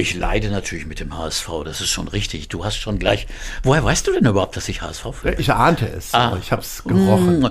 [0.00, 2.48] Ich leide natürlich mit dem HSV, das ist schon richtig.
[2.48, 3.26] Du hast schon gleich.
[3.62, 5.34] Woher weißt du denn überhaupt, dass ich HSV fühle?
[5.38, 6.14] Ich ahnte es.
[6.14, 6.38] Ah.
[6.40, 7.40] Ich habe es gerochen.
[7.40, 7.50] Mm.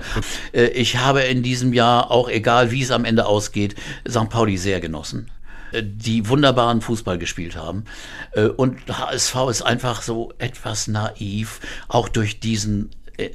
[0.54, 3.76] Äh, ich habe in diesem Jahr, auch egal wie es am Ende ausgeht,
[4.10, 4.30] St.
[4.30, 5.30] Pauli sehr genossen
[5.72, 7.86] äh, die wunderbaren Fußball gespielt haben.
[8.32, 12.90] Äh, und HSV ist einfach so etwas naiv, auch durch diesen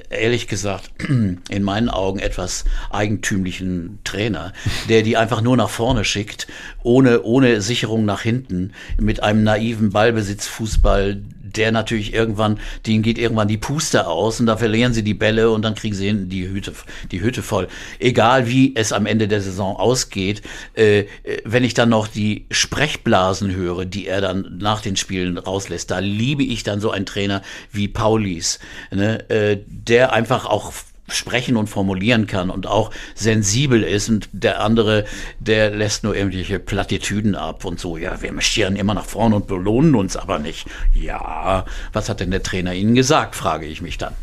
[0.09, 4.53] ehrlich gesagt, in meinen Augen etwas eigentümlichen Trainer,
[4.89, 6.47] der die einfach nur nach vorne schickt,
[6.83, 11.21] ohne, ohne Sicherung nach hinten, mit einem naiven Ballbesitzfußball,
[11.57, 15.51] der natürlich irgendwann, denen geht irgendwann die Puste aus und da verlieren sie die Bälle
[15.51, 16.73] und dann kriegen sie die Hüte,
[17.11, 17.67] die Hütte voll.
[17.99, 20.41] Egal wie es am Ende der Saison ausgeht,
[20.73, 21.05] äh,
[21.43, 25.99] wenn ich dann noch die Sprechblasen höre, die er dann nach den Spielen rauslässt, da
[25.99, 27.41] liebe ich dann so einen Trainer
[27.71, 28.59] wie Paulis,
[28.91, 30.73] ne, äh, der einfach auch
[31.07, 35.05] sprechen und formulieren kann und auch sensibel ist und der andere,
[35.39, 39.47] der lässt nur irgendwelche Plattitüden ab und so, ja, wir marschieren immer nach vorne und
[39.47, 40.67] belohnen uns aber nicht.
[40.93, 44.13] Ja, was hat denn der Trainer Ihnen gesagt, frage ich mich dann.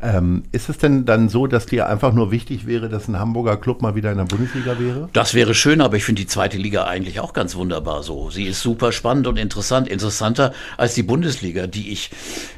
[0.00, 3.56] Ähm, ist es denn dann so, dass dir einfach nur wichtig wäre, dass ein Hamburger
[3.56, 5.08] Club mal wieder in der Bundesliga wäre?
[5.12, 8.30] Das wäre schön, aber ich finde die zweite Liga eigentlich auch ganz wunderbar so.
[8.30, 12.10] Sie ist super spannend und interessant, interessanter als die Bundesliga, die ich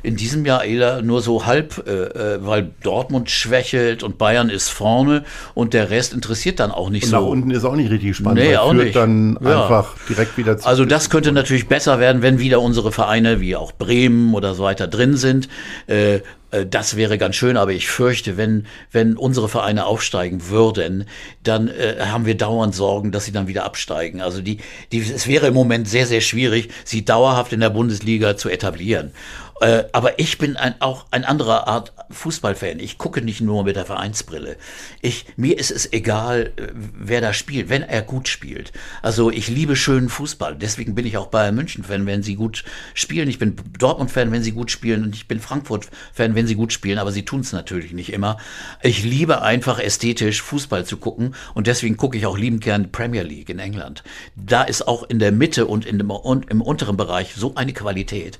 [0.03, 4.69] in diesem Jahr eher nur so halb, äh, äh weil Dortmund schwächelt und Bayern ist
[4.69, 5.25] vorne
[5.55, 7.17] und der Rest interessiert dann auch nicht und so.
[7.17, 8.41] Nach unten ist auch nicht richtig spannend.
[8.41, 8.95] Nee, auch nicht.
[8.95, 9.63] dann ja.
[9.63, 10.67] einfach direkt wieder zu.
[10.67, 14.65] Also das könnte natürlich besser werden, wenn wieder unsere Vereine wie auch Bremen oder so
[14.65, 15.49] weiter drin sind.
[15.87, 16.23] Äh, äh,
[16.69, 21.05] das wäre ganz schön, aber ich fürchte, wenn, wenn unsere Vereine aufsteigen würden,
[21.43, 24.21] dann äh, haben wir dauernd Sorgen, dass sie dann wieder absteigen.
[24.21, 24.59] Also die,
[24.93, 29.13] die, es wäre im Moment sehr, sehr schwierig, sie dauerhaft in der Bundesliga zu etablieren.
[29.61, 32.81] Äh, aber ich bin ein, auch ein anderer Art Fußballfan.
[32.81, 34.57] Ich gucke nicht nur mit der Vereinsbrille.
[35.03, 38.73] Ich, mir ist es egal, äh, wer da spielt, wenn er gut spielt.
[39.03, 40.57] Also ich liebe schönen Fußball.
[40.57, 43.29] Deswegen bin ich auch Bayern München-Fan, wenn sie gut spielen.
[43.29, 45.05] Ich bin Dortmund-Fan, wenn sie gut spielen.
[45.05, 46.99] Und ich bin Frankfurt-Fan, wenn sie gut spielen.
[46.99, 48.39] Aber sie tun es natürlich nicht immer.
[48.83, 51.35] Ich liebe einfach ästhetisch Fußball zu gucken.
[51.53, 54.05] Und deswegen gucke ich auch liebend gern Premier League in England.
[54.37, 57.75] Da ist auch in der Mitte und, in dem, und im unteren Bereich so eine
[57.75, 58.39] Qualität.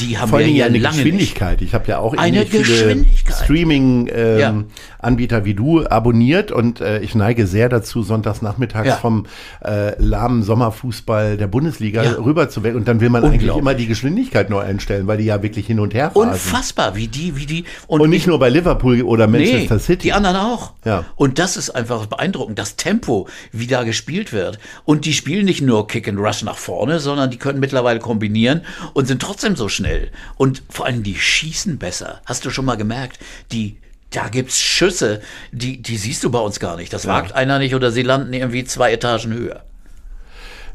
[0.00, 1.60] Die haben wir ja eine Geschwindigkeit.
[1.60, 1.68] Nicht.
[1.68, 5.44] Ich habe ja auch eine viele Streaming-Anbieter ähm, ja.
[5.44, 8.96] wie du abonniert und äh, ich neige sehr dazu, sonntags nachmittags ja.
[8.96, 9.26] vom
[9.64, 12.12] äh, lahmen Sommerfußball der Bundesliga ja.
[12.12, 15.42] rüber zu und dann will man eigentlich immer die Geschwindigkeit neu einstellen, weil die ja
[15.42, 16.30] wirklich hin und her fahren.
[16.30, 17.64] Unfassbar, wie die, wie die.
[17.86, 20.02] Und, und nicht ich, nur bei Liverpool oder Manchester nee, City.
[20.02, 20.72] Die anderen auch.
[20.84, 21.04] Ja.
[21.16, 24.58] Und das ist einfach beeindruckend, das Tempo, wie da gespielt wird.
[24.84, 28.62] Und die spielen nicht nur Kick and Rush nach vorne, sondern die können mittlerweile kombinieren
[28.94, 30.10] und sind trotzdem so schnell.
[30.36, 32.20] Und und vor allem die schießen besser.
[32.24, 33.18] Hast du schon mal gemerkt?
[33.50, 33.78] Die
[34.10, 35.20] da gibt's Schüsse,
[35.50, 36.92] die, die siehst du bei uns gar nicht.
[36.92, 37.10] Das ja.
[37.10, 39.64] wagt einer nicht oder sie landen irgendwie zwei Etagen höher.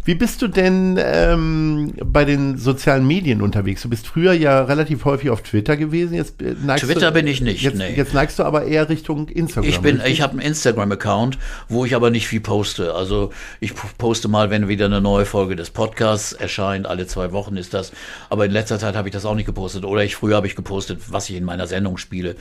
[0.03, 3.83] Wie bist du denn ähm, bei den sozialen Medien unterwegs?
[3.83, 6.15] Du bist früher ja relativ häufig auf Twitter gewesen.
[6.15, 7.61] Jetzt äh, Twitter du, bin ich nicht.
[7.61, 7.93] Jetzt, nee.
[7.95, 9.69] jetzt neigst du aber eher Richtung Instagram.
[9.69, 11.37] Ich bin, ich habe einen Instagram-Account,
[11.69, 12.95] wo ich aber nicht viel poste.
[12.95, 16.87] Also ich poste mal, wenn wieder eine neue Folge des Podcasts erscheint.
[16.87, 17.91] Alle zwei Wochen ist das.
[18.31, 19.85] Aber in letzter Zeit habe ich das auch nicht gepostet.
[19.85, 22.37] Oder ich früher habe ich gepostet, was ich in meiner Sendung spiele.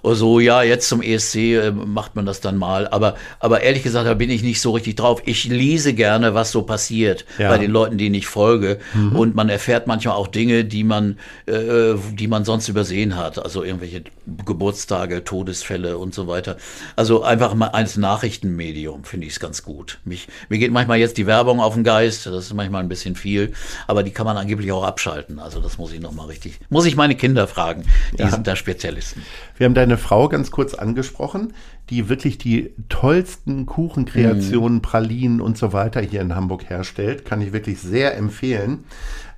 [0.00, 2.88] Oder so, ja, jetzt zum ESC äh, macht man das dann mal.
[2.88, 5.20] Aber, aber ehrlich gesagt, da bin ich nicht so richtig drauf.
[5.26, 7.48] Ich lese gerne, was so passiert passiert ja.
[7.48, 8.78] bei den Leuten, denen ich folge.
[8.94, 9.16] Mhm.
[9.16, 13.42] Und man erfährt manchmal auch Dinge, die man, äh, die man sonst übersehen hat.
[13.42, 14.04] Also irgendwelche
[14.44, 16.56] Geburtstage, Todesfälle und so weiter.
[16.96, 19.98] Also einfach mal als Nachrichtenmedium finde ich es ganz gut.
[20.04, 22.26] Mich, mir geht manchmal jetzt die Werbung auf den Geist.
[22.26, 23.52] Das ist manchmal ein bisschen viel.
[23.86, 25.38] Aber die kann man angeblich auch abschalten.
[25.38, 27.84] Also das muss ich nochmal richtig, muss ich meine Kinder fragen.
[28.12, 28.30] Die ja.
[28.30, 29.22] sind da Spezialisten.
[29.56, 31.52] Wir haben deine Frau ganz kurz angesprochen
[31.90, 34.82] die wirklich die tollsten Kuchenkreationen, mhm.
[34.82, 37.24] Pralinen und so weiter hier in Hamburg herstellt.
[37.24, 38.84] Kann ich wirklich sehr empfehlen.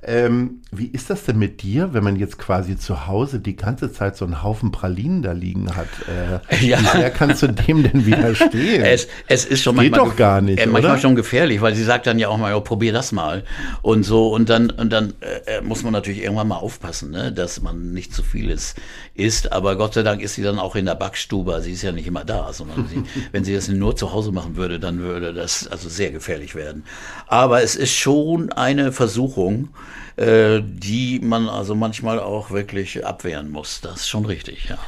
[0.06, 3.92] Ähm, wie ist das denn mit dir, wenn man jetzt quasi zu Hause die ganze
[3.92, 5.88] Zeit so einen Haufen Pralinen da liegen hat?
[6.08, 6.78] Äh, ja.
[6.78, 8.82] Wie sehr kannst du dem denn widerstehen?
[8.84, 11.84] es, es ist schon Geht manchmal, doch gar nicht, äh, manchmal schon gefährlich, weil sie
[11.84, 13.44] sagt dann ja auch mal, oh, probier das mal
[13.82, 17.62] und so und dann und dann äh, muss man natürlich irgendwann mal aufpassen, ne, dass
[17.62, 18.74] man nicht zu vieles
[19.14, 19.52] isst.
[19.52, 21.60] Aber Gott sei Dank ist sie dann auch in der Backstube.
[21.62, 23.02] Sie ist ja nicht immer da, sondern sie,
[23.32, 26.84] wenn sie das nur zu Hause machen würde, dann würde das also sehr gefährlich werden.
[27.26, 29.70] Aber es ist schon eine Versuchung
[30.16, 33.80] äh, die man also manchmal auch wirklich abwehren muss.
[33.80, 34.78] Das ist schon richtig, ja.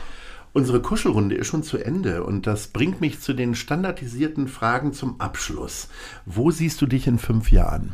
[0.53, 5.21] Unsere Kuschelrunde ist schon zu Ende und das bringt mich zu den standardisierten Fragen zum
[5.21, 5.89] Abschluss.
[6.25, 7.93] Wo siehst du dich in fünf Jahren?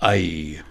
[0.00, 0.62] Ei.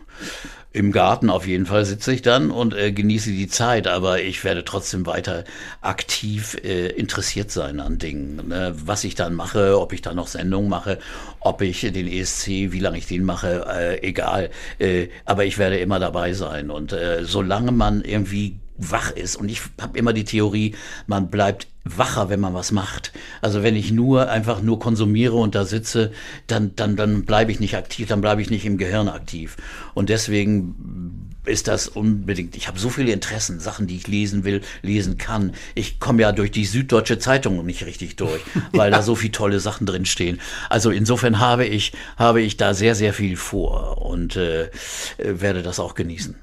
[0.76, 4.44] Im Garten auf jeden Fall sitze ich dann und äh, genieße die Zeit, aber ich
[4.44, 5.44] werde trotzdem weiter
[5.82, 8.48] aktiv äh, interessiert sein an Dingen.
[8.48, 8.74] Ne?
[8.84, 10.98] Was ich dann mache, ob ich dann noch Sendungen mache,
[11.40, 14.50] ob ich den ESC, wie lange ich den mache, äh, egal.
[14.80, 16.72] Äh, aber ich werde immer dabei sein.
[16.72, 19.36] Und äh, solange man irgendwie wach ist.
[19.36, 23.12] Und ich habe immer die Theorie, man bleibt wacher, wenn man was macht.
[23.42, 26.12] Also wenn ich nur einfach nur konsumiere und da sitze,
[26.48, 29.58] dann, dann, dann bleibe ich nicht aktiv, dann bleibe ich nicht im Gehirn aktiv.
[29.94, 32.56] Und deswegen ist das unbedingt.
[32.56, 35.54] Ich habe so viele Interessen, Sachen, die ich lesen will, lesen kann.
[35.76, 39.60] Ich komme ja durch die Süddeutsche Zeitung nicht richtig durch, weil da so viele tolle
[39.60, 40.40] Sachen drin stehen.
[40.70, 44.70] Also insofern habe ich habe ich da sehr sehr viel vor und äh,
[45.18, 46.36] werde das auch genießen.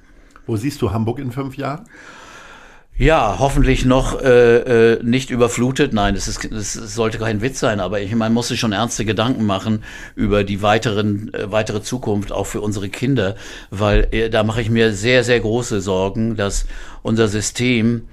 [0.46, 1.86] Wo siehst du Hamburg in fünf Jahren?
[3.00, 5.94] Ja, hoffentlich noch äh, äh, nicht überflutet.
[5.94, 9.06] Nein, es, ist, es sollte kein Witz sein, aber ich, man muss sich schon ernste
[9.06, 9.84] Gedanken machen
[10.16, 13.36] über die weiteren, äh, weitere Zukunft, auch für unsere Kinder,
[13.70, 16.66] weil äh, da mache ich mir sehr, sehr große Sorgen, dass
[17.00, 18.06] unser System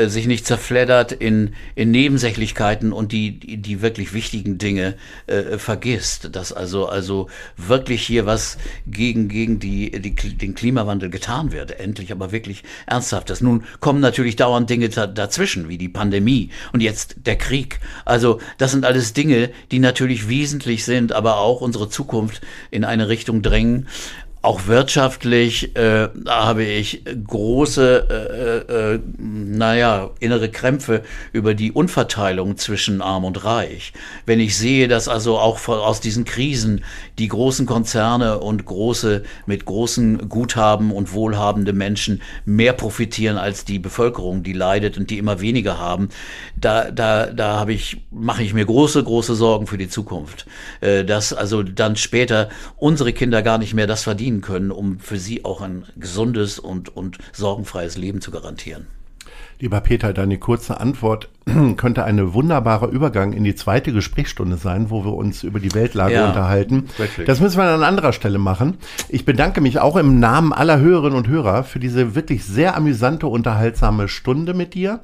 [0.00, 4.96] äh, sich nicht zerfleddert in, in Nebensächlichkeiten und die, die, die wirklich wichtigen Dinge
[5.26, 6.34] äh, vergisst.
[6.34, 11.78] Dass also, also wirklich hier was gegen, gegen die, die, den Klimawandel getan wird.
[11.78, 13.40] Endlich aber wirklich ernsthaftes.
[13.40, 17.80] Nun kommen natürlich dauernd Dinge dazwischen, wie die Pandemie und jetzt der Krieg.
[18.04, 22.40] Also das sind alles Dinge, die natürlich wesentlich sind, aber auch unsere Zukunft
[22.70, 23.88] in eine Richtung drängen,
[24.42, 33.02] auch wirtschaftlich äh, habe ich große, äh, äh, naja, innere Krämpfe über die Unverteilung zwischen
[33.02, 33.92] Arm und Reich.
[34.24, 36.84] Wenn ich sehe, dass also auch aus diesen Krisen
[37.18, 43.78] die großen Konzerne und große, mit großen Guthaben und wohlhabende Menschen mehr profitieren als die
[43.78, 46.08] Bevölkerung, die leidet und die immer weniger haben,
[46.56, 50.46] da, da, da habe ich, mache ich mir große, große Sorgen für die Zukunft.
[50.80, 54.98] Äh, dass also dann später unsere Kinder gar nicht mehr das verdienen, verdienen können, um
[55.00, 58.86] für sie auch ein gesundes und, und sorgenfreies Leben zu garantieren.
[59.58, 61.28] Lieber Peter, deine kurze Antwort
[61.76, 66.14] könnte ein wunderbarer Übergang in die zweite Gesprächsstunde sein, wo wir uns über die Weltlage
[66.14, 66.88] ja, unterhalten.
[66.96, 67.26] Wirklich.
[67.26, 68.78] Das müssen wir an anderer Stelle machen.
[69.10, 73.26] Ich bedanke mich auch im Namen aller Hörerinnen und Hörer für diese wirklich sehr amüsante,
[73.26, 75.00] unterhaltsame Stunde mit dir.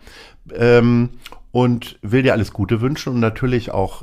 [0.55, 1.11] Ähm,
[1.57, 4.03] und will dir alles Gute wünschen und natürlich auch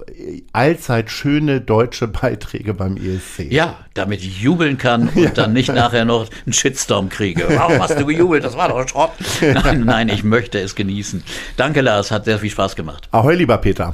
[0.53, 3.51] allzeit schöne deutsche Beiträge beim ESC.
[3.51, 5.29] Ja, damit ich jubeln kann und ja.
[5.29, 7.45] dann nicht nachher noch einen Shitstorm kriege.
[7.49, 8.43] Warum hast du gejubelt?
[8.43, 9.11] Das war doch Schrott.
[9.41, 11.23] Nein, nein, ich möchte es genießen.
[11.55, 13.07] Danke, Lars, hat sehr viel Spaß gemacht.
[13.11, 13.93] Ahoi, lieber Peter.